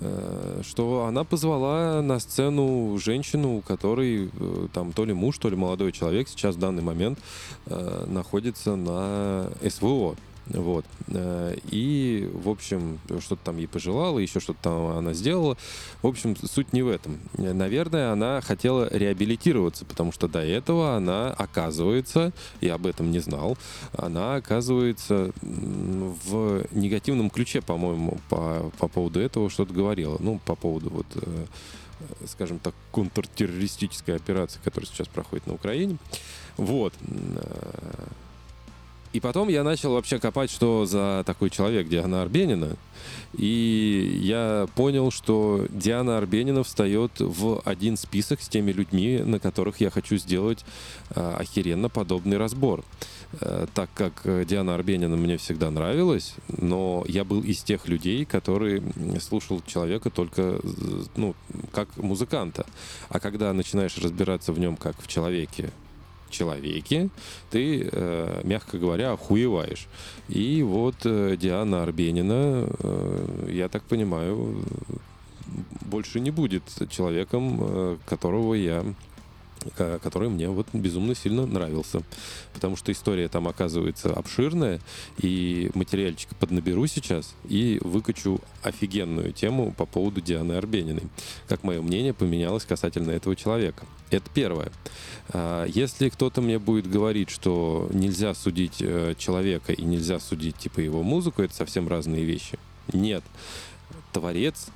э, 0.00 0.62
что 0.64 1.04
она 1.06 1.24
позвала 1.24 2.02
на 2.02 2.18
сцену 2.18 2.98
женщину, 2.98 3.56
у 3.56 3.60
которой 3.60 4.30
там 4.72 4.92
то 4.92 5.04
ли 5.04 5.12
муж, 5.12 5.38
то 5.38 5.48
ли 5.48 5.56
молодой 5.56 5.92
человек 5.92 6.28
сейчас 6.28 6.56
в 6.56 6.58
данный 6.58 6.82
момент 6.82 7.18
находится 7.66 8.76
на 8.76 9.50
СВО. 9.68 10.16
Вот. 10.46 10.84
Э, 11.08 11.56
и, 11.70 12.28
в 12.32 12.48
общем, 12.48 12.98
что-то 13.20 13.44
там 13.44 13.58
ей 13.58 13.68
пожелала, 13.68 14.18
еще 14.18 14.40
что-то 14.40 14.58
там 14.62 14.86
она 14.86 15.12
сделала. 15.12 15.56
В 16.02 16.06
общем, 16.06 16.36
суть 16.36 16.72
не 16.72 16.82
в 16.82 16.88
этом. 16.88 17.18
Наверное, 17.36 18.12
она 18.12 18.40
хотела 18.40 18.88
реабилитироваться, 18.92 19.84
потому 19.84 20.12
что 20.12 20.28
до 20.28 20.40
этого 20.40 20.96
она, 20.96 21.32
оказывается, 21.32 22.32
я 22.60 22.74
об 22.74 22.86
этом 22.86 23.10
не 23.10 23.20
знал, 23.20 23.56
она 23.96 24.36
оказывается 24.36 25.32
в 25.42 26.64
негативном 26.72 27.30
ключе, 27.30 27.62
по-моему, 27.62 28.18
по, 28.28 28.70
по 28.78 28.88
поводу 28.88 29.20
этого 29.20 29.48
что-то 29.48 29.72
говорила. 29.72 30.16
Ну, 30.20 30.40
по 30.44 30.54
поводу 30.56 30.90
вот 30.90 31.06
э, 31.14 31.46
скажем 32.26 32.58
так, 32.58 32.74
контртеррористической 32.90 34.16
операции, 34.16 34.60
которая 34.62 34.88
сейчас 34.88 35.08
проходит 35.08 35.46
на 35.46 35.54
Украине. 35.54 35.98
Вот. 36.56 36.94
И 39.12 39.20
потом 39.20 39.48
я 39.48 39.62
начал 39.62 39.92
вообще 39.92 40.18
копать, 40.18 40.50
что 40.50 40.86
за 40.86 41.22
такой 41.26 41.50
человек 41.50 41.88
Диана 41.88 42.22
Арбенина. 42.22 42.76
И 43.36 44.20
я 44.22 44.66
понял, 44.74 45.10
что 45.10 45.66
Диана 45.70 46.16
Арбенина 46.18 46.64
встает 46.64 47.12
в 47.18 47.60
один 47.64 47.96
список 47.96 48.40
с 48.40 48.48
теми 48.48 48.72
людьми, 48.72 49.18
на 49.18 49.38
которых 49.38 49.80
я 49.80 49.90
хочу 49.90 50.16
сделать 50.16 50.64
э, 51.14 51.36
охеренно 51.38 51.88
подобный 51.90 52.38
разбор. 52.38 52.84
Э, 53.40 53.66
так 53.74 53.90
как 53.94 54.22
Диана 54.46 54.74
Арбенина 54.74 55.16
мне 55.16 55.36
всегда 55.36 55.70
нравилась, 55.70 56.34
но 56.48 57.04
я 57.06 57.24
был 57.24 57.42
из 57.42 57.62
тех 57.62 57.88
людей, 57.88 58.24
которые 58.24 58.82
слушал 59.20 59.62
человека 59.66 60.08
только 60.10 60.58
ну, 61.16 61.34
как 61.70 61.94
музыканта. 61.96 62.64
А 63.08 63.20
когда 63.20 63.52
начинаешь 63.52 63.96
разбираться 63.98 64.52
в 64.52 64.58
нем 64.58 64.76
как 64.76 65.00
в 65.00 65.06
человеке, 65.06 65.70
человеке, 66.32 67.08
ты, 67.50 67.88
э, 67.90 68.40
мягко 68.42 68.78
говоря, 68.78 69.12
охуеваешь. 69.12 69.86
И 70.28 70.62
вот 70.62 70.96
э, 71.04 71.36
Диана 71.36 71.84
Арбенина, 71.84 72.66
э, 72.78 73.48
я 73.50 73.68
так 73.68 73.82
понимаю, 73.84 74.64
больше 75.82 76.18
не 76.20 76.30
будет 76.30 76.62
человеком, 76.90 77.98
которого 78.06 78.54
я 78.54 78.84
который 79.76 80.28
мне 80.28 80.48
вот 80.48 80.68
безумно 80.72 81.14
сильно 81.14 81.46
нравился. 81.46 82.02
Потому 82.52 82.76
что 82.76 82.92
история 82.92 83.28
там 83.28 83.48
оказывается 83.48 84.12
обширная, 84.12 84.80
и 85.18 85.70
материальчик 85.74 86.28
поднаберу 86.36 86.86
сейчас 86.86 87.34
и 87.48 87.78
выкачу 87.82 88.40
офигенную 88.62 89.32
тему 89.32 89.72
по 89.76 89.86
поводу 89.86 90.20
Дианы 90.20 90.52
Арбениной. 90.52 91.04
Как 91.48 91.64
мое 91.64 91.82
мнение 91.82 92.14
поменялось 92.14 92.64
касательно 92.64 93.10
этого 93.10 93.36
человека. 93.36 93.84
Это 94.10 94.28
первое. 94.32 94.70
А, 95.30 95.66
если 95.66 96.08
кто-то 96.08 96.40
мне 96.42 96.58
будет 96.58 96.88
говорить, 96.88 97.30
что 97.30 97.88
нельзя 97.92 98.34
судить 98.34 98.76
э, 98.80 99.14
человека 99.16 99.72
и 99.72 99.82
нельзя 99.82 100.20
судить 100.20 100.56
типа 100.58 100.80
его 100.80 101.02
музыку, 101.02 101.42
это 101.42 101.54
совсем 101.54 101.88
разные 101.88 102.24
вещи. 102.24 102.58
Нет. 102.92 103.24
Творец 104.12 104.66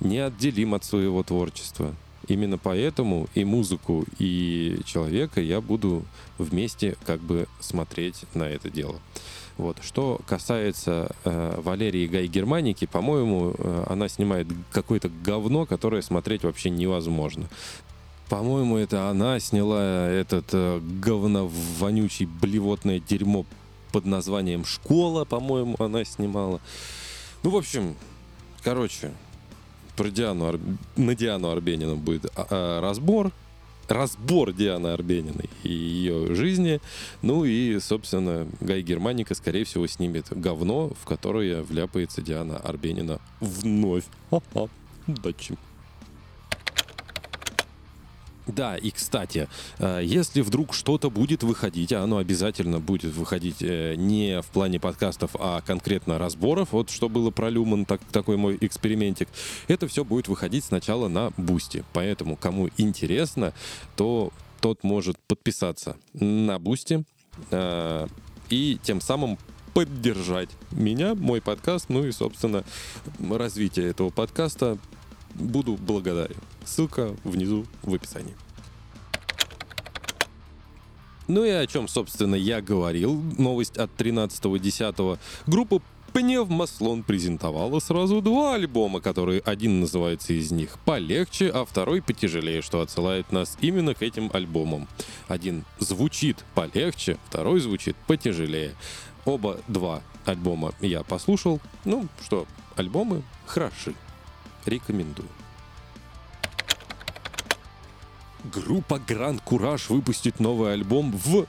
неотделим 0.00 0.74
от 0.74 0.84
своего 0.84 1.22
творчества. 1.22 1.94
Именно 2.28 2.58
поэтому 2.58 3.28
и 3.34 3.44
музыку, 3.44 4.04
и 4.18 4.80
человека 4.84 5.40
я 5.40 5.60
буду 5.60 6.04
вместе 6.38 6.96
как 7.06 7.20
бы 7.20 7.46
смотреть 7.60 8.24
на 8.34 8.44
это 8.44 8.68
дело. 8.68 9.00
Вот. 9.56 9.78
Что 9.82 10.20
касается 10.26 11.14
э, 11.24 11.60
Валерии 11.62 12.06
Гай 12.06 12.26
Германики, 12.26 12.84
по-моему, 12.84 13.54
э, 13.56 13.84
она 13.88 14.08
снимает 14.08 14.48
какое-то 14.70 15.08
говно, 15.08 15.64
которое 15.64 16.02
смотреть 16.02 16.42
вообще 16.42 16.68
невозможно. 16.68 17.48
По-моему, 18.28 18.76
это 18.76 19.08
она 19.08 19.38
сняла 19.40 20.08
этот 20.08 20.46
э, 20.52 20.80
говно 21.00 21.50
вонючий 21.78 22.26
блевотное 22.26 23.00
дерьмо 23.00 23.46
под 23.92 24.04
названием 24.04 24.64
«Школа», 24.64 25.24
по-моему, 25.24 25.76
она 25.78 26.04
снимала. 26.04 26.60
Ну, 27.42 27.50
в 27.50 27.56
общем, 27.56 27.94
короче, 28.62 29.12
про 29.96 30.10
Диану, 30.10 30.46
Ар... 30.46 30.60
на 30.96 31.14
Диану 31.14 31.50
Арбенину 31.50 31.96
будет 31.96 32.26
а, 32.36 32.46
а, 32.50 32.80
разбор, 32.80 33.32
разбор 33.88 34.52
Дианы 34.52 34.88
Арбениной 34.88 35.48
и 35.62 35.72
ее 35.72 36.34
жизни. 36.34 36.80
Ну 37.22 37.44
и, 37.44 37.78
собственно, 37.80 38.46
Гай 38.60 38.82
Германика, 38.82 39.34
скорее 39.34 39.64
всего, 39.64 39.86
снимет 39.86 40.26
говно, 40.30 40.92
в 41.00 41.06
которое 41.06 41.62
вляпается 41.62 42.22
Диана 42.22 42.56
Арбенина 42.58 43.20
вновь. 43.40 44.04
Ха-ха. 44.30 44.68
Удачи. 45.06 45.56
Да, 48.46 48.76
и 48.76 48.90
кстати, 48.90 49.48
э, 49.78 50.00
если 50.04 50.40
вдруг 50.40 50.72
что-то 50.72 51.10
будет 51.10 51.42
выходить, 51.42 51.92
а 51.92 52.02
оно 52.02 52.18
обязательно 52.18 52.78
будет 52.78 53.14
выходить 53.14 53.60
э, 53.60 53.94
не 53.96 54.40
в 54.40 54.46
плане 54.46 54.78
подкастов, 54.78 55.32
а 55.34 55.62
конкретно 55.62 56.18
разборов, 56.18 56.68
вот 56.72 56.90
что 56.90 57.08
было 57.08 57.30
про 57.30 57.50
Lumen, 57.50 57.84
так, 57.84 58.00
такой 58.12 58.36
мой 58.36 58.56
экспериментик, 58.60 59.28
это 59.66 59.88
все 59.88 60.04
будет 60.04 60.28
выходить 60.28 60.64
сначала 60.64 61.08
на 61.08 61.32
Boosty. 61.36 61.84
Поэтому, 61.92 62.36
кому 62.36 62.70
интересно, 62.76 63.52
то 63.96 64.32
тот 64.60 64.84
может 64.84 65.18
подписаться 65.26 65.96
на 66.14 66.58
Boosty 66.60 67.04
э, 67.50 68.06
и 68.48 68.78
тем 68.82 69.00
самым 69.00 69.38
поддержать 69.74 70.48
меня, 70.70 71.14
мой 71.14 71.42
подкаст, 71.42 71.86
ну 71.88 72.06
и, 72.06 72.12
собственно, 72.12 72.64
развитие 73.18 73.90
этого 73.90 74.10
подкаста 74.10 74.78
буду 75.38 75.76
благодарен. 75.76 76.36
Ссылка 76.64 77.14
внизу 77.24 77.66
в 77.82 77.94
описании. 77.94 78.34
Ну 81.28 81.44
и 81.44 81.50
о 81.50 81.66
чем, 81.66 81.88
собственно, 81.88 82.36
я 82.36 82.60
говорил. 82.60 83.20
Новость 83.36 83.76
от 83.76 83.90
13.10. 83.98 85.18
Группа 85.46 85.82
Пневмослон 86.12 87.02
презентовала 87.02 87.78
сразу 87.78 88.22
два 88.22 88.54
альбома, 88.54 89.00
которые 89.00 89.40
один 89.40 89.80
называется 89.80 90.32
из 90.32 90.50
них 90.50 90.78
полегче, 90.84 91.50
а 91.50 91.66
второй 91.66 92.00
потяжелее, 92.00 92.62
что 92.62 92.80
отсылает 92.80 93.32
нас 93.32 93.58
именно 93.60 93.94
к 93.94 94.02
этим 94.02 94.30
альбомам. 94.32 94.88
Один 95.28 95.64
звучит 95.78 96.42
полегче, 96.54 97.18
второй 97.26 97.60
звучит 97.60 97.96
потяжелее. 98.06 98.74
Оба 99.26 99.58
два 99.68 100.02
альбома 100.24 100.72
я 100.80 101.02
послушал. 101.02 101.60
Ну 101.84 102.06
что, 102.24 102.46
альбомы 102.76 103.22
хороши. 103.44 103.94
Рекомендую. 104.66 105.28
Группа 108.44 108.98
Гранд 108.98 109.40
Кураж 109.40 109.88
выпустит 109.90 110.40
новый 110.40 110.72
альбом 110.72 111.12
в 111.12 111.46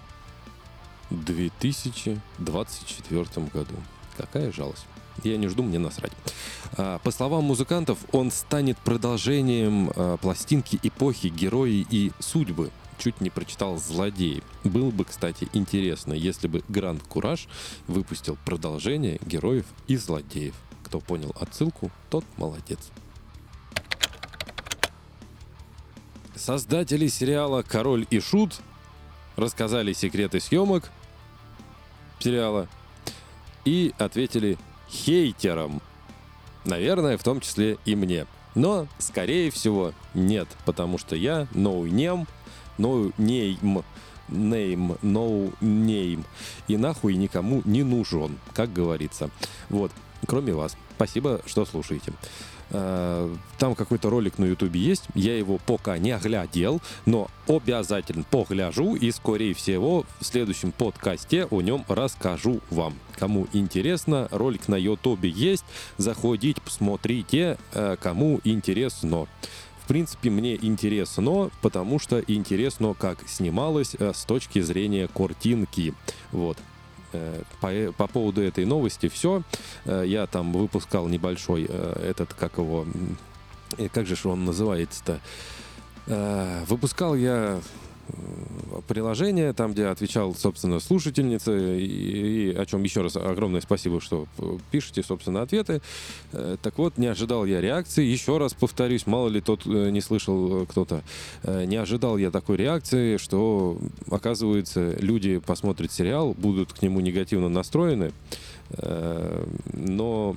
2024 1.09 3.25
году. 3.53 3.73
Какая 4.17 4.51
жалость. 4.51 4.85
Я 5.23 5.37
не 5.37 5.47
жду, 5.47 5.63
мне 5.63 5.79
насрать. 5.79 6.11
А, 6.77 6.99
по 6.99 7.11
словам 7.11 7.45
музыкантов, 7.45 7.97
он 8.11 8.31
станет 8.31 8.77
продолжением 8.77 9.91
а, 9.95 10.17
пластинки 10.17 10.79
эпохи 10.83 11.27
«Герои 11.27 11.85
и 11.89 12.11
судьбы». 12.19 12.71
Чуть 12.99 13.21
не 13.21 13.29
прочитал 13.29 13.77
«Злодеи». 13.77 14.43
Было 14.63 14.91
бы, 14.91 15.05
кстати, 15.05 15.47
интересно, 15.53 16.13
если 16.13 16.47
бы 16.47 16.63
Гранд 16.67 17.03
Кураж 17.03 17.47
выпустил 17.87 18.37
продолжение 18.45 19.19
«Героев 19.25 19.65
и 19.87 19.97
злодеев». 19.97 20.55
Кто 20.83 20.99
понял 20.99 21.35
отсылку, 21.39 21.91
тот 22.09 22.23
молодец. 22.37 22.79
Создатели 26.37 27.07
сериала 27.07 27.63
«Король 27.63 28.05
и 28.11 28.19
Шут» 28.19 28.59
рассказали 29.35 29.93
секреты 29.93 30.39
съемок 30.39 30.91
сериала 32.19 32.67
и 33.65 33.93
ответили 33.97 34.57
хейтерам. 34.89 35.81
Наверное, 36.65 37.17
в 37.17 37.23
том 37.23 37.39
числе 37.41 37.77
и 37.85 37.95
мне. 37.95 38.27
Но, 38.55 38.87
скорее 38.99 39.51
всего, 39.51 39.93
нет, 40.13 40.47
потому 40.65 40.97
что 40.97 41.15
я 41.15 41.47
no 41.53 41.83
name, 41.83 42.27
no 42.77 43.13
name, 43.17 43.83
name, 44.29 44.99
no 45.01 45.53
name. 45.59 46.23
И 46.67 46.77
нахуй 46.77 47.15
никому 47.15 47.61
не 47.65 47.83
нужен, 47.83 48.37
как 48.53 48.73
говорится. 48.73 49.29
Вот, 49.69 49.91
кроме 50.25 50.53
вас. 50.53 50.75
Спасибо, 50.95 51.41
что 51.45 51.65
слушаете. 51.65 52.13
Э, 52.71 53.33
там 53.57 53.75
какой-то 53.75 54.09
ролик 54.09 54.37
на 54.37 54.45
ютубе 54.45 54.79
есть, 54.79 55.05
я 55.15 55.37
его 55.37 55.57
пока 55.65 55.97
не 55.97 56.17
глядел, 56.17 56.81
но 57.05 57.29
обязательно 57.47 58.23
погляжу 58.29 58.95
и, 58.95 59.11
скорее 59.11 59.53
всего, 59.53 60.05
в 60.19 60.25
следующем 60.25 60.71
подкасте 60.71 61.45
о 61.45 61.61
нем 61.61 61.85
расскажу 61.87 62.59
вам. 62.69 62.95
Кому 63.17 63.47
интересно, 63.53 64.27
ролик 64.31 64.67
на 64.67 64.75
ютубе 64.75 65.29
есть, 65.29 65.65
заходите, 65.97 66.61
посмотрите, 66.61 67.57
э, 67.73 67.95
кому 67.99 68.41
интересно. 68.43 69.27
В 69.83 69.87
принципе, 69.87 70.29
мне 70.29 70.55
интересно, 70.55 71.49
потому 71.61 71.97
что 71.97 72.19
интересно, 72.19 72.93
как 72.93 73.19
снималось 73.27 73.95
э, 73.97 74.11
с 74.13 74.25
точки 74.25 74.59
зрения 74.59 75.07
картинки. 75.07 75.93
Вот. 76.33 76.57
Э, 77.13 77.41
по, 77.61 77.71
по 77.93 78.07
поводу 78.07 78.41
этой 78.41 78.65
новости 78.65 79.07
все. 79.07 79.43
Э, 79.85 80.03
я 80.05 80.27
там 80.27 80.51
выпускал 80.51 81.07
небольшой 81.07 81.65
э, 81.67 82.09
этот, 82.09 82.33
как 82.33 82.57
его, 82.57 82.85
как 83.93 84.05
же 84.05 84.15
он 84.27 84.45
называется-то? 84.45 85.19
Выпускал 86.67 87.15
я 87.15 87.59
приложение, 88.87 89.53
там, 89.53 89.73
где 89.73 89.87
отвечал, 89.87 90.35
собственно, 90.35 90.79
слушательница, 90.79 91.55
и, 91.55 92.51
и 92.51 92.55
о 92.55 92.65
чем 92.65 92.83
еще 92.83 93.01
раз 93.01 93.15
огромное 93.15 93.61
спасибо, 93.61 94.01
что 94.01 94.27
пишете, 94.71 95.03
собственно, 95.03 95.41
ответы. 95.41 95.81
Э, 96.31 96.57
так 96.61 96.77
вот, 96.77 96.97
не 96.97 97.07
ожидал 97.07 97.45
я 97.45 97.61
реакции. 97.61 98.03
Еще 98.03 98.37
раз 98.37 98.53
повторюсь, 98.53 99.07
мало 99.07 99.29
ли 99.29 99.41
тот 99.41 99.65
э, 99.65 99.89
не 99.89 100.01
слышал 100.01 100.63
э, 100.63 100.65
кто-то. 100.65 101.03
Не 101.43 101.75
ожидал 101.77 102.17
я 102.17 102.31
такой 102.31 102.57
реакции, 102.57 103.17
что, 103.17 103.77
оказывается, 104.09 104.95
люди 104.99 105.39
посмотрят 105.39 105.91
сериал, 105.91 106.33
будут 106.37 106.73
к 106.73 106.81
нему 106.81 106.99
негативно 106.99 107.49
настроены. 107.49 108.11
Э, 108.71 109.45
но, 109.73 110.35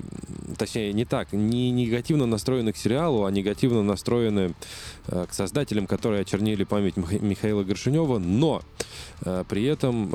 точнее, 0.57 0.93
не 0.93 1.05
так, 1.05 1.33
не 1.33 1.71
негативно 1.71 2.25
настроены 2.25 2.71
к 2.73 2.77
сериалу, 2.77 3.25
а 3.25 3.31
негативно 3.31 3.83
настроены 3.83 4.53
э, 5.07 5.25
к 5.29 5.33
создателям, 5.33 5.87
которые 5.87 6.21
очернили 6.21 6.63
память 6.63 6.95
Михаила 6.97 7.63
Горшинева, 7.63 8.19
но 8.19 8.61
э, 9.21 9.43
при 9.47 9.65
этом 9.65 10.11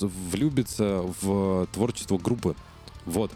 влюбится 0.00 1.02
в 1.20 1.66
творчество 1.72 2.18
группы. 2.18 2.54
Вот. 3.06 3.30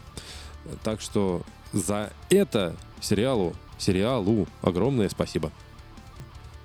Так 0.83 1.01
что 1.01 1.41
за 1.73 2.11
это 2.29 2.75
сериалу, 3.01 3.53
сериалу 3.77 4.47
огромное 4.61 5.09
спасибо. 5.09 5.51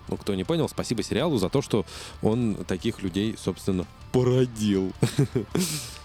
Ну, 0.09 0.17
кто 0.17 0.35
не 0.35 0.45
понял, 0.45 0.69
спасибо 0.69 1.03
сериалу 1.03 1.39
за 1.39 1.49
то, 1.49 1.63
что 1.63 1.87
он 2.23 2.57
таких 2.67 3.03
людей, 3.03 3.37
собственно, 3.39 3.87
породил. 4.13 4.93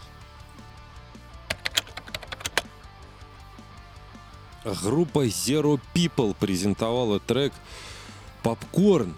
Группа 4.65 5.28
Zero 5.28 5.80
People 5.93 6.36
презентовала 6.39 7.19
трек 7.19 7.54
«Попкорн». 8.41 9.13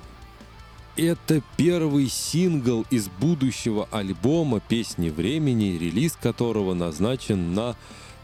Это 0.98 1.42
первый 1.56 2.10
сингл 2.10 2.86
из 2.90 3.08
будущего 3.08 3.88
альбома 3.92 4.60
«Песни 4.60 5.10
времени», 5.10 5.78
релиз 5.78 6.18
которого 6.22 6.74
назначен 6.74 7.54
на 7.54 7.78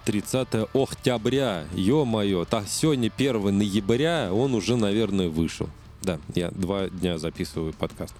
30 0.04 0.68
октября. 0.74 1.66
Ё-моё, 1.76 2.44
так 2.44 2.68
сегодня 2.68 3.10
1 3.16 3.58
ноября, 3.58 4.34
он 4.34 4.54
уже, 4.54 4.76
наверное, 4.76 5.30
вышел. 5.30 5.70
Да, 6.02 6.20
я 6.36 6.52
два 6.52 6.90
дня 6.90 7.18
записываю 7.18 7.72
подкаст. 7.72 8.16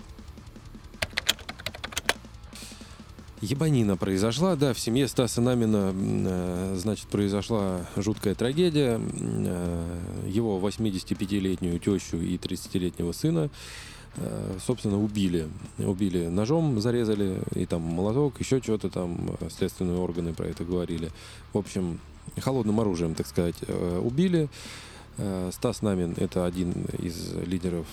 Ебанина 3.44 3.98
произошла, 3.98 4.56
да, 4.56 4.74
в 4.74 4.80
семье 4.80 5.06
Стаса 5.06 5.42
Намина, 5.42 5.94
э, 5.94 6.76
значит, 6.78 7.08
произошла 7.08 7.82
жуткая 7.98 8.36
трагедия. 8.36 9.02
Э, 9.02 10.00
его 10.30 10.58
85-летнюю 10.60 11.78
тещу 11.80 12.16
и 12.16 12.38
30-летнего 12.38 13.12
сына, 13.12 13.50
э, 14.16 14.58
собственно, 14.66 14.98
убили. 14.98 15.50
Убили 15.78 16.28
ножом, 16.28 16.80
зарезали, 16.80 17.42
и 17.54 17.66
там 17.66 17.82
молоток, 17.82 18.40
еще 18.40 18.62
что-то 18.62 18.90
там, 18.90 19.36
следственные 19.50 19.98
органы 19.98 20.34
про 20.34 20.48
это 20.48 20.64
говорили. 20.64 21.12
В 21.52 21.58
общем, 21.58 22.00
холодным 22.40 22.80
оружием, 22.80 23.14
так 23.14 23.28
сказать, 23.28 23.58
убили. 24.02 24.48
Стас 25.52 25.82
Намин— 25.82 26.16
это 26.18 26.46
один 26.46 26.72
из 26.98 27.34
лидеров, 27.46 27.86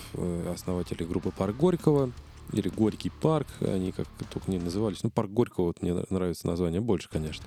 основателей 0.47 1.05
группы 1.05 1.31
«Парк 1.31 1.57
Горького», 1.57 2.11
или 2.53 2.69
Горький 2.69 3.09
парк, 3.09 3.47
они 3.61 3.91
как 3.91 4.07
только 4.31 4.51
не 4.51 4.59
назывались. 4.59 5.03
Ну, 5.03 5.09
парк 5.09 5.29
Горького, 5.31 5.65
вот 5.65 5.81
мне 5.81 5.93
нравится 6.09 6.47
название 6.47 6.81
больше, 6.81 7.09
конечно. 7.09 7.45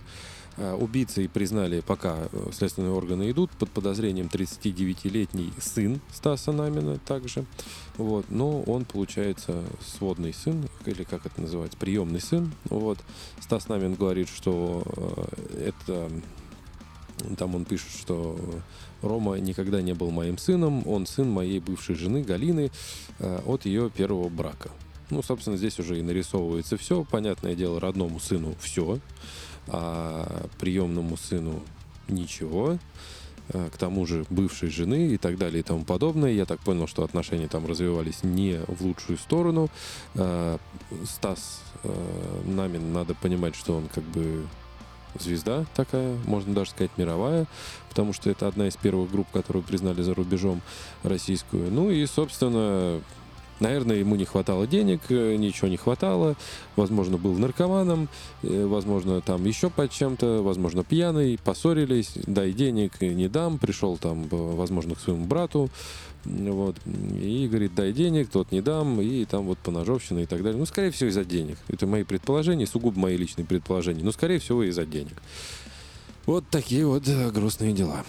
А, 0.56 0.76
убийцей 0.76 1.28
признали, 1.28 1.80
пока 1.80 2.28
э, 2.30 2.50
следственные 2.52 2.92
органы 2.92 3.30
идут, 3.30 3.50
под 3.52 3.70
подозрением 3.70 4.26
39-летний 4.26 5.52
сын 5.58 6.00
Стаса 6.12 6.52
Намина 6.52 6.98
также. 6.98 7.44
Вот. 7.96 8.26
Но 8.30 8.62
он, 8.62 8.84
получается, 8.84 9.64
сводный 9.84 10.32
сын, 10.32 10.68
или 10.86 11.04
как 11.04 11.26
это 11.26 11.40
называется, 11.40 11.76
приемный 11.78 12.20
сын. 12.20 12.52
Вот. 12.66 12.98
Стас 13.40 13.68
Намин 13.68 13.94
говорит, 13.94 14.28
что 14.28 14.82
э, 14.96 15.68
это 15.68 16.10
там 17.36 17.54
он 17.54 17.64
пишет, 17.64 17.90
что 17.90 18.38
Рома 19.02 19.36
никогда 19.36 19.82
не 19.82 19.94
был 19.94 20.10
моим 20.10 20.38
сыном, 20.38 20.86
он 20.86 21.06
сын 21.06 21.28
моей 21.28 21.60
бывшей 21.60 21.94
жены 21.94 22.22
Галины 22.22 22.70
э, 23.18 23.40
от 23.46 23.66
ее 23.66 23.90
первого 23.90 24.28
брака. 24.28 24.70
Ну, 25.10 25.22
собственно, 25.22 25.56
здесь 25.56 25.78
уже 25.78 25.98
и 25.98 26.02
нарисовывается 26.02 26.76
все. 26.76 27.04
Понятное 27.04 27.54
дело, 27.54 27.80
родному 27.80 28.20
сыну 28.20 28.54
все, 28.60 28.98
а 29.68 30.46
приемному 30.58 31.16
сыну 31.16 31.62
ничего. 32.08 32.78
А, 33.52 33.68
к 33.68 33.76
тому 33.76 34.06
же 34.06 34.24
бывшей 34.30 34.70
жены 34.70 35.08
и 35.08 35.18
так 35.18 35.36
далее 35.36 35.60
и 35.60 35.62
тому 35.62 35.84
подобное. 35.84 36.32
Я 36.32 36.46
так 36.46 36.60
понял, 36.60 36.86
что 36.86 37.04
отношения 37.04 37.48
там 37.48 37.66
развивались 37.66 38.22
не 38.22 38.60
в 38.66 38.82
лучшую 38.82 39.18
сторону. 39.18 39.68
А, 40.14 40.58
Стас 41.04 41.60
а, 41.82 42.42
Намин, 42.46 42.92
надо 42.92 43.14
понимать, 43.14 43.54
что 43.54 43.76
он 43.76 43.88
как 43.88 44.04
бы 44.04 44.46
звезда 45.18 45.64
такая, 45.76 46.16
можно 46.26 46.54
даже 46.54 46.70
сказать 46.70 46.90
мировая, 46.96 47.46
потому 47.88 48.12
что 48.12 48.30
это 48.30 48.48
одна 48.48 48.66
из 48.66 48.76
первых 48.76 49.12
групп, 49.12 49.28
которую 49.32 49.62
признали 49.62 50.02
за 50.02 50.14
рубежом 50.14 50.60
российскую. 51.04 51.70
Ну 51.70 51.90
и, 51.90 52.04
собственно, 52.06 53.00
Наверное, 53.64 53.96
ему 53.96 54.14
не 54.16 54.26
хватало 54.26 54.66
денег, 54.66 55.00
э, 55.08 55.36
ничего 55.36 55.68
не 55.68 55.78
хватало. 55.78 56.36
Возможно, 56.76 57.16
был 57.16 57.32
наркоманом, 57.38 58.10
э, 58.42 58.66
возможно, 58.66 59.22
там 59.22 59.42
еще 59.46 59.70
под 59.70 59.90
чем-то, 59.90 60.42
возможно, 60.42 60.84
пьяный, 60.84 61.40
поссорились, 61.42 62.12
дай 62.26 62.52
денег, 62.52 63.00
не 63.00 63.26
дам. 63.26 63.56
Пришел 63.56 63.96
там, 63.96 64.28
возможно, 64.28 64.94
к 64.94 65.00
своему 65.00 65.24
брату, 65.24 65.70
вот, 66.26 66.76
и 66.84 67.48
говорит, 67.50 67.74
дай 67.74 67.94
денег, 67.94 68.28
тот 68.28 68.52
не 68.52 68.60
дам, 68.60 69.00
и 69.00 69.24
там 69.24 69.44
вот 69.44 69.56
поножовщина 69.56 70.18
и 70.18 70.26
так 70.26 70.42
далее. 70.42 70.58
Ну, 70.58 70.66
скорее 70.66 70.90
всего, 70.90 71.08
из-за 71.08 71.24
денег. 71.24 71.56
Это 71.68 71.86
мои 71.86 72.04
предположения, 72.04 72.66
сугубо 72.66 73.00
мои 73.00 73.16
личные 73.16 73.46
предположения, 73.46 74.04
но, 74.04 74.12
скорее 74.12 74.40
всего, 74.40 74.62
из-за 74.64 74.84
денег. 74.84 75.22
Вот 76.26 76.44
такие 76.50 76.86
вот 76.86 77.08
э, 77.08 77.30
грустные 77.30 77.72
дела. 77.72 78.04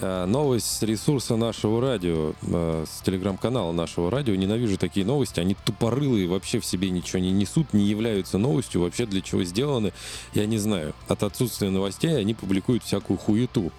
Э, 0.00 0.24
Новость 0.24 0.78
с 0.78 0.82
ресурса 0.82 1.36
нашего 1.36 1.80
радио, 1.80 2.32
э, 2.42 2.84
с 2.86 3.02
телеграм-канала 3.02 3.72
нашего 3.72 4.10
радио. 4.10 4.34
Ненавижу 4.34 4.78
такие 4.78 5.04
новости. 5.04 5.40
Они 5.40 5.54
тупорылые, 5.64 6.26
вообще 6.26 6.58
в 6.58 6.64
себе 6.64 6.90
ничего 6.90 7.18
не 7.20 7.30
несут, 7.30 7.74
не 7.74 7.84
являются 7.84 8.38
новостью, 8.38 8.80
вообще 8.80 9.04
для 9.04 9.20
чего 9.20 9.44
сделаны, 9.44 9.92
я 10.32 10.46
не 10.46 10.58
знаю. 10.58 10.94
От 11.08 11.22
отсутствия 11.22 11.70
новостей 11.70 12.16
они 12.16 12.32
публикуют 12.34 12.82
всякую 12.82 13.18
хуету. 13.18 13.72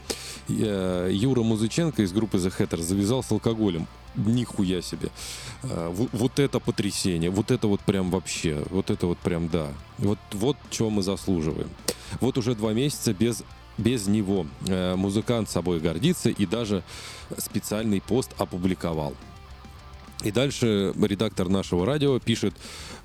Э, 0.48 1.10
Юра 1.12 1.42
Музыченко 1.42 2.04
из 2.04 2.12
группы 2.12 2.38
The 2.38 2.54
Hatters 2.56 2.84
завязал 2.84 3.24
с 3.24 3.32
алкоголем. 3.32 3.88
Нихуя 4.14 4.82
себе. 4.82 5.10
Вот 5.64 6.38
это 6.40 6.60
потрясение. 6.60 7.30
Вот 7.30 7.50
это 7.50 7.68
вот 7.68 7.80
прям 7.80 8.12
вообще. 8.12 8.62
Вот 8.70 8.92
это 8.92 9.08
вот 9.08 9.18
прям 9.20 9.48
да. 9.48 9.68
Вот, 10.00 10.20
вот 10.34 10.58
чего 10.70 10.90
мы 10.90 11.02
заслуживаем. 11.02 11.70
Вот 12.20 12.38
уже 12.38 12.54
два 12.56 12.74
месяца 12.74 13.14
без 13.14 13.46
без 13.78 14.08
него 14.08 14.46
Э, 14.68 14.96
музыкант 14.96 15.50
собой 15.50 15.80
гордится 15.80 16.30
и 16.30 16.46
даже 16.46 16.84
специальный 17.38 18.02
пост 18.02 18.32
опубликовал. 18.38 19.16
И 20.24 20.32
дальше 20.32 20.94
редактор 21.02 21.50
нашего 21.50 21.86
радио 21.86 22.20
пишет 22.20 22.54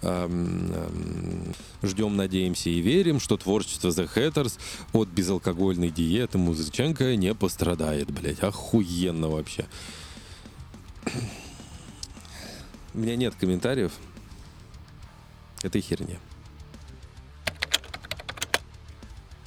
эм, 0.03 0.71
эм, 0.71 1.55
«Ждем, 1.83 2.15
надеемся 2.15 2.69
и 2.69 2.81
верим, 2.81 3.21
что 3.21 3.39
творчество 3.39 3.89
The 3.89 4.09
Hatters 4.15 4.59
от 4.93 5.09
безалкогольной 5.09 5.91
диеты 5.91 6.37
Музыченко 6.37 7.17
не 7.17 7.35
пострадает». 7.35 8.11
Блять, 8.11 8.41
охуенно 8.41 9.29
вообще. 9.29 9.67
У 12.93 12.99
меня 12.99 13.17
нет 13.17 13.35
комментариев 13.35 13.93
этой 15.63 15.81
херне. 15.81 16.19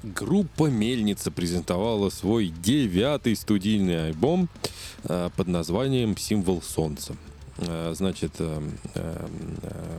Группа 0.02 0.70
«Мельница» 0.70 1.30
презентовала 1.30 2.10
свой 2.10 2.48
девятый 2.48 3.36
студийный 3.36 4.08
альбом 4.08 4.48
э, 5.04 5.30
под 5.36 5.48
названием 5.50 6.16
«Символ 6.16 6.62
солнца». 6.62 7.18
Э, 7.58 7.94
Значит, 7.94 8.32
э, 8.40 8.62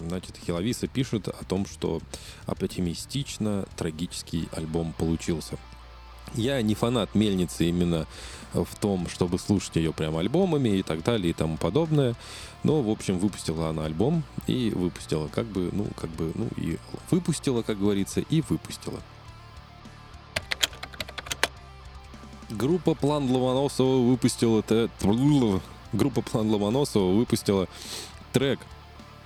значит, 0.09 0.39
Хиловиса 0.39 0.87
пишет 0.87 1.29
о 1.29 1.45
том, 1.45 1.67
что 1.67 2.01
оптимистично 2.47 3.67
трагический 3.77 4.49
альбом 4.53 4.95
получился. 4.97 5.59
Я 6.35 6.63
не 6.63 6.75
фанат 6.75 7.15
мельницы 7.15 7.69
именно 7.69 8.07
в 8.55 8.79
том, 8.81 9.07
чтобы 9.07 9.39
слушать 9.39 9.77
ее 9.77 9.93
прям 9.93 10.17
альбомами 10.17 10.79
и 10.79 10.83
так 10.83 11.05
далее 11.05 11.31
и 11.31 11.35
тому 11.35 11.59
подобное. 11.59 12.15
Но, 12.63 12.81
в 12.81 12.89
общем, 12.89 13.19
выпустила 13.19 13.69
она 13.69 13.85
альбом 13.85 14.23
и 14.47 14.71
выпустила, 14.71 15.29
как 15.29 15.45
бы, 15.45 15.69
ну, 15.73 15.89
как 15.95 16.09
бы, 16.11 16.33
ну, 16.35 16.49
и 16.57 16.79
выпустила, 17.11 17.61
как 17.61 17.79
говорится, 17.79 18.21
и 18.21 18.43
выпустила. 18.49 19.01
Группа 22.51 22.95
План 22.95 23.31
Ломоносова 23.31 24.05
выпустила 24.11 24.65
группа 25.93 26.21
План 26.21 26.51
Ломоносова 26.51 27.13
выпустила 27.13 27.69
трек 28.33 28.59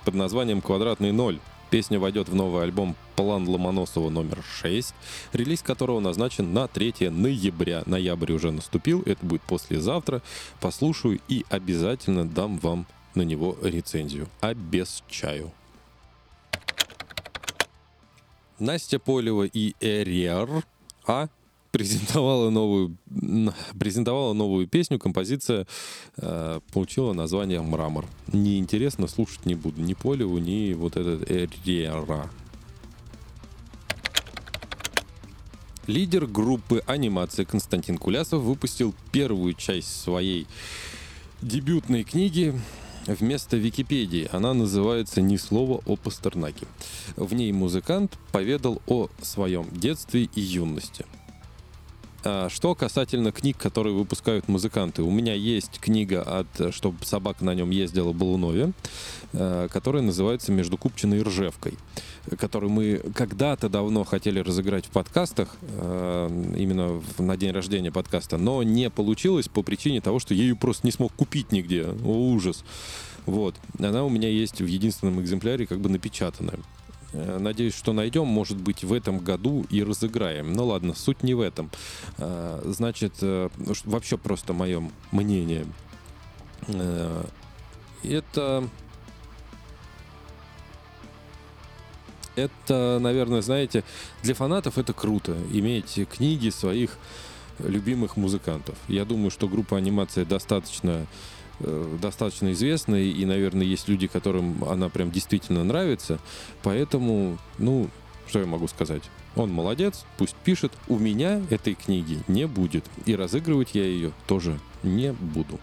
под 0.03 0.13
названием 0.13 0.61
«Квадратный 0.61 1.11
ноль». 1.11 1.39
Песня 1.71 1.99
войдет 1.99 2.29
в 2.29 2.35
новый 2.35 2.63
альбом 2.63 2.95
«План 3.15 3.49
Ломоносова 3.49 4.11
номер 4.11 4.43
6», 4.63 4.93
релиз 5.33 5.63
которого 5.63 5.99
назначен 5.99 6.53
на 6.53 6.67
3 6.67 7.09
ноября. 7.09 7.81
Ноябрь 7.87 8.33
уже 8.33 8.51
наступил, 8.51 9.01
это 9.07 9.25
будет 9.25 9.41
послезавтра. 9.41 10.21
Послушаю 10.61 11.19
и 11.27 11.45
обязательно 11.49 12.29
дам 12.29 12.59
вам 12.59 12.85
на 13.15 13.23
него 13.23 13.57
рецензию. 13.63 14.27
Обещаю. 14.41 15.51
Настя 18.59 18.99
Полева 18.99 19.43
и 19.43 19.73
Эриар 19.81 20.63
А 21.07 21.27
презентовала 21.75 22.49
новую, 22.49 22.95
презентовала 23.77 24.31
новую 24.31 24.65
песню. 24.65 24.97
Композиция 24.97 25.67
э, 26.15 26.61
получила 26.71 27.11
название 27.11 27.61
«Мрамор». 27.61 28.05
Неинтересно, 28.31 29.07
слушать 29.07 29.45
не 29.45 29.55
буду 29.55 29.81
ни 29.81 29.93
Полеву, 29.93 30.37
ни 30.37 30.71
вот 30.71 30.95
этот 30.95 31.29
Эриара. 31.29 32.29
Лидер 35.85 36.27
группы 36.27 36.81
анимации 36.87 37.43
Константин 37.43 37.97
Кулясов 37.97 38.41
выпустил 38.41 38.95
первую 39.11 39.53
часть 39.53 40.01
своей 40.01 40.47
дебютной 41.41 42.05
книги 42.05 42.57
вместо 43.05 43.57
Википедии. 43.57 44.29
Она 44.31 44.53
называется 44.53 45.19
«Ни 45.19 45.35
слова 45.35 45.81
о 45.85 45.97
Пастернаке». 45.97 46.67
В 47.17 47.33
ней 47.33 47.51
музыкант 47.51 48.17
поведал 48.31 48.81
о 48.87 49.09
своем 49.21 49.67
детстве 49.73 50.29
и 50.33 50.39
юности. 50.39 51.05
А, 52.27 52.49
Что 52.49 52.73
касательно 52.73 53.31
книг, 53.31 53.57
которые 53.57 53.93
выпускают 53.93 54.47
музыканты. 54.47 55.03
У 55.03 55.11
меня 55.11 55.35
есть 55.35 55.79
книга 55.79 56.23
от 56.23 56.73
«Чтобы 56.73 57.05
собака 57.05 57.45
на 57.45 57.53
нем 57.53 57.69
ездила» 57.69 58.13
Балунове, 58.13 58.71
э, 59.33 59.67
которая 59.71 60.01
называется 60.01 60.51
«Между 60.51 60.75
Купчиной 60.75 61.19
и 61.19 61.21
Ржевкой», 61.21 61.75
которую 62.39 62.71
мы 62.71 62.99
когда-то 63.13 63.69
давно 63.69 64.03
хотели 64.03 64.39
разыграть 64.39 64.87
в 64.87 64.89
подкастах, 64.89 65.55
э, 65.61 66.53
именно 66.57 66.99
на 67.19 67.37
день 67.37 67.51
рождения 67.51 67.91
подкаста, 67.91 68.37
но 68.37 68.63
не 68.63 68.89
получилось 68.89 69.47
по 69.47 69.61
причине 69.61 70.01
того, 70.01 70.17
что 70.17 70.33
я 70.33 70.41
ее 70.41 70.55
просто 70.55 70.87
не 70.87 70.91
смог 70.91 71.13
купить 71.13 71.51
нигде. 71.51 71.85
О, 72.03 72.31
ужас. 72.31 72.63
Вот. 73.27 73.53
Она 73.77 74.03
у 74.03 74.09
меня 74.09 74.29
есть 74.29 74.61
в 74.61 74.65
единственном 74.65 75.21
экземпляре 75.21 75.67
как 75.67 75.79
бы 75.79 75.89
напечатанная. 75.89 76.57
Э, 77.15 77.37
Надеюсь, 77.39 77.75
что 77.75 77.93
найдем, 77.93 78.27
может 78.27 78.57
быть, 78.57 78.83
в 78.83 78.93
этом 78.93 79.19
году 79.19 79.65
и 79.69 79.83
разыграем. 79.83 80.53
Ну 80.53 80.65
ладно, 80.65 80.93
суть 80.93 81.23
не 81.23 81.33
в 81.33 81.41
этом. 81.41 81.71
Э, 82.17 82.61
Значит, 82.65 83.13
э, 83.21 83.49
вообще 83.85 84.17
просто 84.17 84.53
мое 84.53 84.89
мнение. 85.11 85.65
Это... 88.03 88.67
Это, 92.35 92.99
наверное, 92.99 93.41
знаете, 93.41 93.85
для 94.21 94.35
фанатов 94.35 94.77
это 94.77 94.91
круто, 94.91 95.37
иметь 95.53 95.97
книги 96.11 96.49
своих 96.49 96.97
любимых 97.59 98.17
музыкантов. 98.17 98.75
Я 98.89 99.05
думаю, 99.05 99.31
что 99.31 99.47
группа 99.47 99.77
анимация 99.77 100.25
достаточно 100.25 101.07
достаточно 101.59 102.51
известная, 102.51 103.03
и, 103.03 103.25
наверное, 103.25 103.65
есть 103.65 103.87
люди, 103.87 104.07
которым 104.07 104.63
она 104.65 104.89
прям 104.89 105.11
действительно 105.11 105.63
нравится. 105.63 106.19
Поэтому, 106.63 107.37
ну, 107.57 107.89
что 108.27 108.39
я 108.39 108.45
могу 108.45 108.67
сказать? 108.67 109.03
Он 109.35 109.51
молодец, 109.51 110.05
пусть 110.17 110.35
пишет. 110.35 110.71
У 110.87 110.97
меня 110.97 111.41
этой 111.49 111.75
книги 111.75 112.19
не 112.27 112.47
будет. 112.47 112.85
И 113.05 113.15
разыгрывать 113.15 113.69
я 113.73 113.83
ее 113.83 114.11
тоже 114.27 114.59
не 114.83 115.13
буду. 115.13 115.59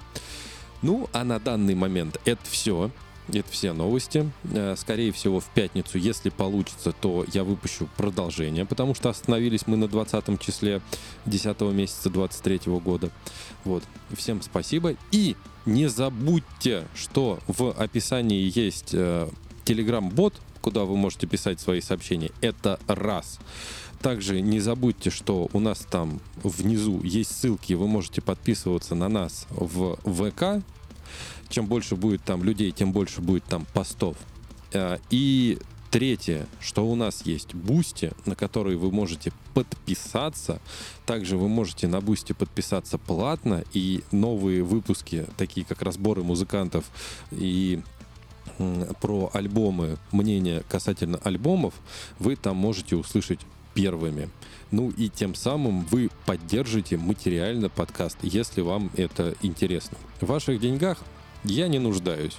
Ну, 0.82 1.08
а 1.12 1.24
на 1.24 1.38
данный 1.38 1.74
момент 1.74 2.20
это 2.24 2.42
все. 2.44 2.90
Это 3.28 3.50
все 3.50 3.72
новости. 3.72 4.30
Э, 4.52 4.74
Скорее 4.76 5.12
всего, 5.12 5.40
в 5.40 5.46
пятницу, 5.46 5.98
если 5.98 6.30
получится, 6.30 6.92
то 6.92 7.24
я 7.32 7.44
выпущу 7.44 7.88
продолжение, 7.96 8.66
потому 8.66 8.94
что 8.94 9.10
остановились 9.10 9.66
мы 9.66 9.76
на 9.76 9.88
20 9.88 10.40
числе 10.40 10.80
10 11.26 11.60
месяца 11.72 12.10
23 12.10 12.60
года. 12.80 13.10
Вот. 13.64 13.84
Всем 14.16 14.42
спасибо. 14.42 14.96
И 15.12 15.36
не 15.66 15.88
забудьте, 15.88 16.84
что 16.94 17.38
в 17.46 17.70
описании 17.72 18.50
есть 18.54 18.90
э, 18.92 19.28
телеграм-бот, 19.64 20.34
куда 20.60 20.84
вы 20.84 20.96
можете 20.96 21.26
писать 21.26 21.60
свои 21.60 21.80
сообщения. 21.80 22.30
Это 22.40 22.80
раз. 22.86 23.38
Также 24.00 24.40
не 24.40 24.58
забудьте, 24.58 25.10
что 25.10 25.48
у 25.52 25.60
нас 25.60 25.86
там 25.88 26.20
внизу 26.42 27.00
есть 27.04 27.36
ссылки, 27.38 27.74
вы 27.74 27.86
можете 27.86 28.20
подписываться 28.20 28.96
на 28.96 29.08
нас 29.08 29.46
в 29.50 29.96
ВК. 30.04 30.64
Чем 31.52 31.66
больше 31.66 31.96
будет 31.96 32.24
там 32.24 32.42
людей, 32.42 32.72
тем 32.72 32.92
больше 32.92 33.20
будет 33.20 33.44
там 33.44 33.66
постов. 33.74 34.16
Э, 34.72 34.96
И 35.10 35.58
третье, 35.90 36.46
что 36.60 36.90
у 36.90 36.94
нас 36.94 37.26
есть 37.26 37.54
Boosty, 37.54 38.12
на 38.24 38.34
который 38.34 38.76
вы 38.76 38.90
можете 38.90 39.32
подписаться. 39.52 40.62
Также 41.04 41.36
вы 41.36 41.48
можете 41.50 41.88
на 41.88 42.00
Boosty 42.00 42.32
подписаться 42.32 42.96
платно. 42.96 43.64
И 43.74 44.02
новые 44.12 44.62
выпуски, 44.62 45.26
такие 45.36 45.66
как 45.66 45.82
разборы 45.82 46.22
музыкантов 46.22 46.86
и 47.30 47.82
про 49.02 49.30
альбомы, 49.34 49.98
мнение 50.10 50.62
касательно 50.70 51.18
альбомов, 51.22 51.74
вы 52.18 52.36
там 52.36 52.56
можете 52.56 52.96
услышать 52.96 53.40
первыми. 53.74 54.30
Ну 54.70 54.88
и 54.88 55.10
тем 55.10 55.34
самым 55.34 55.84
вы 55.84 56.08
поддержите 56.24 56.96
материально 56.96 57.68
подкаст, 57.68 58.16
если 58.22 58.62
вам 58.62 58.90
это 58.96 59.34
интересно. 59.42 59.98
В 60.20 60.26
ваших 60.26 60.58
деньгах 60.58 60.98
я 61.44 61.68
не 61.68 61.78
нуждаюсь, 61.78 62.36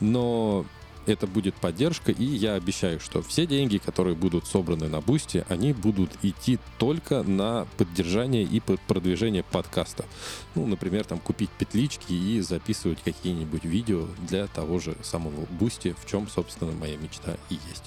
но 0.00 0.64
это 1.06 1.26
будет 1.26 1.54
поддержка, 1.54 2.12
и 2.12 2.24
я 2.24 2.54
обещаю, 2.54 3.00
что 3.00 3.22
все 3.22 3.46
деньги, 3.46 3.78
которые 3.78 4.14
будут 4.14 4.46
собраны 4.46 4.88
на 4.88 5.00
Boosty, 5.00 5.44
они 5.48 5.72
будут 5.72 6.10
идти 6.22 6.58
только 6.78 7.22
на 7.22 7.66
поддержание 7.76 8.42
и 8.42 8.60
продвижение 8.60 9.42
подкаста. 9.42 10.04
Ну, 10.54 10.66
например, 10.66 11.04
там 11.04 11.18
купить 11.18 11.50
петлички 11.50 12.12
и 12.12 12.40
записывать 12.40 13.02
какие-нибудь 13.02 13.64
видео 13.64 14.06
для 14.28 14.46
того 14.48 14.78
же 14.78 14.96
самого 15.02 15.46
Boosty, 15.58 15.94
в 15.98 16.06
чем, 16.06 16.28
собственно, 16.28 16.72
моя 16.72 16.96
мечта 16.96 17.36
и 17.48 17.54
есть. 17.54 17.84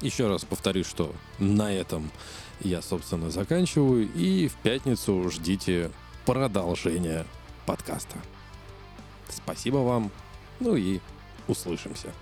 Еще 0.00 0.28
раз 0.28 0.44
повторюсь, 0.46 0.86
что 0.86 1.14
на 1.38 1.72
этом 1.72 2.10
я, 2.60 2.80
собственно, 2.80 3.30
заканчиваю. 3.30 4.10
И 4.14 4.48
в 4.48 4.54
пятницу 4.54 5.28
ждите 5.30 5.90
продолжения 6.24 7.26
подкаста. 7.66 8.16
Спасибо 9.32 9.78
вам. 9.78 10.10
Ну 10.60 10.76
и 10.76 11.00
услышимся. 11.48 12.12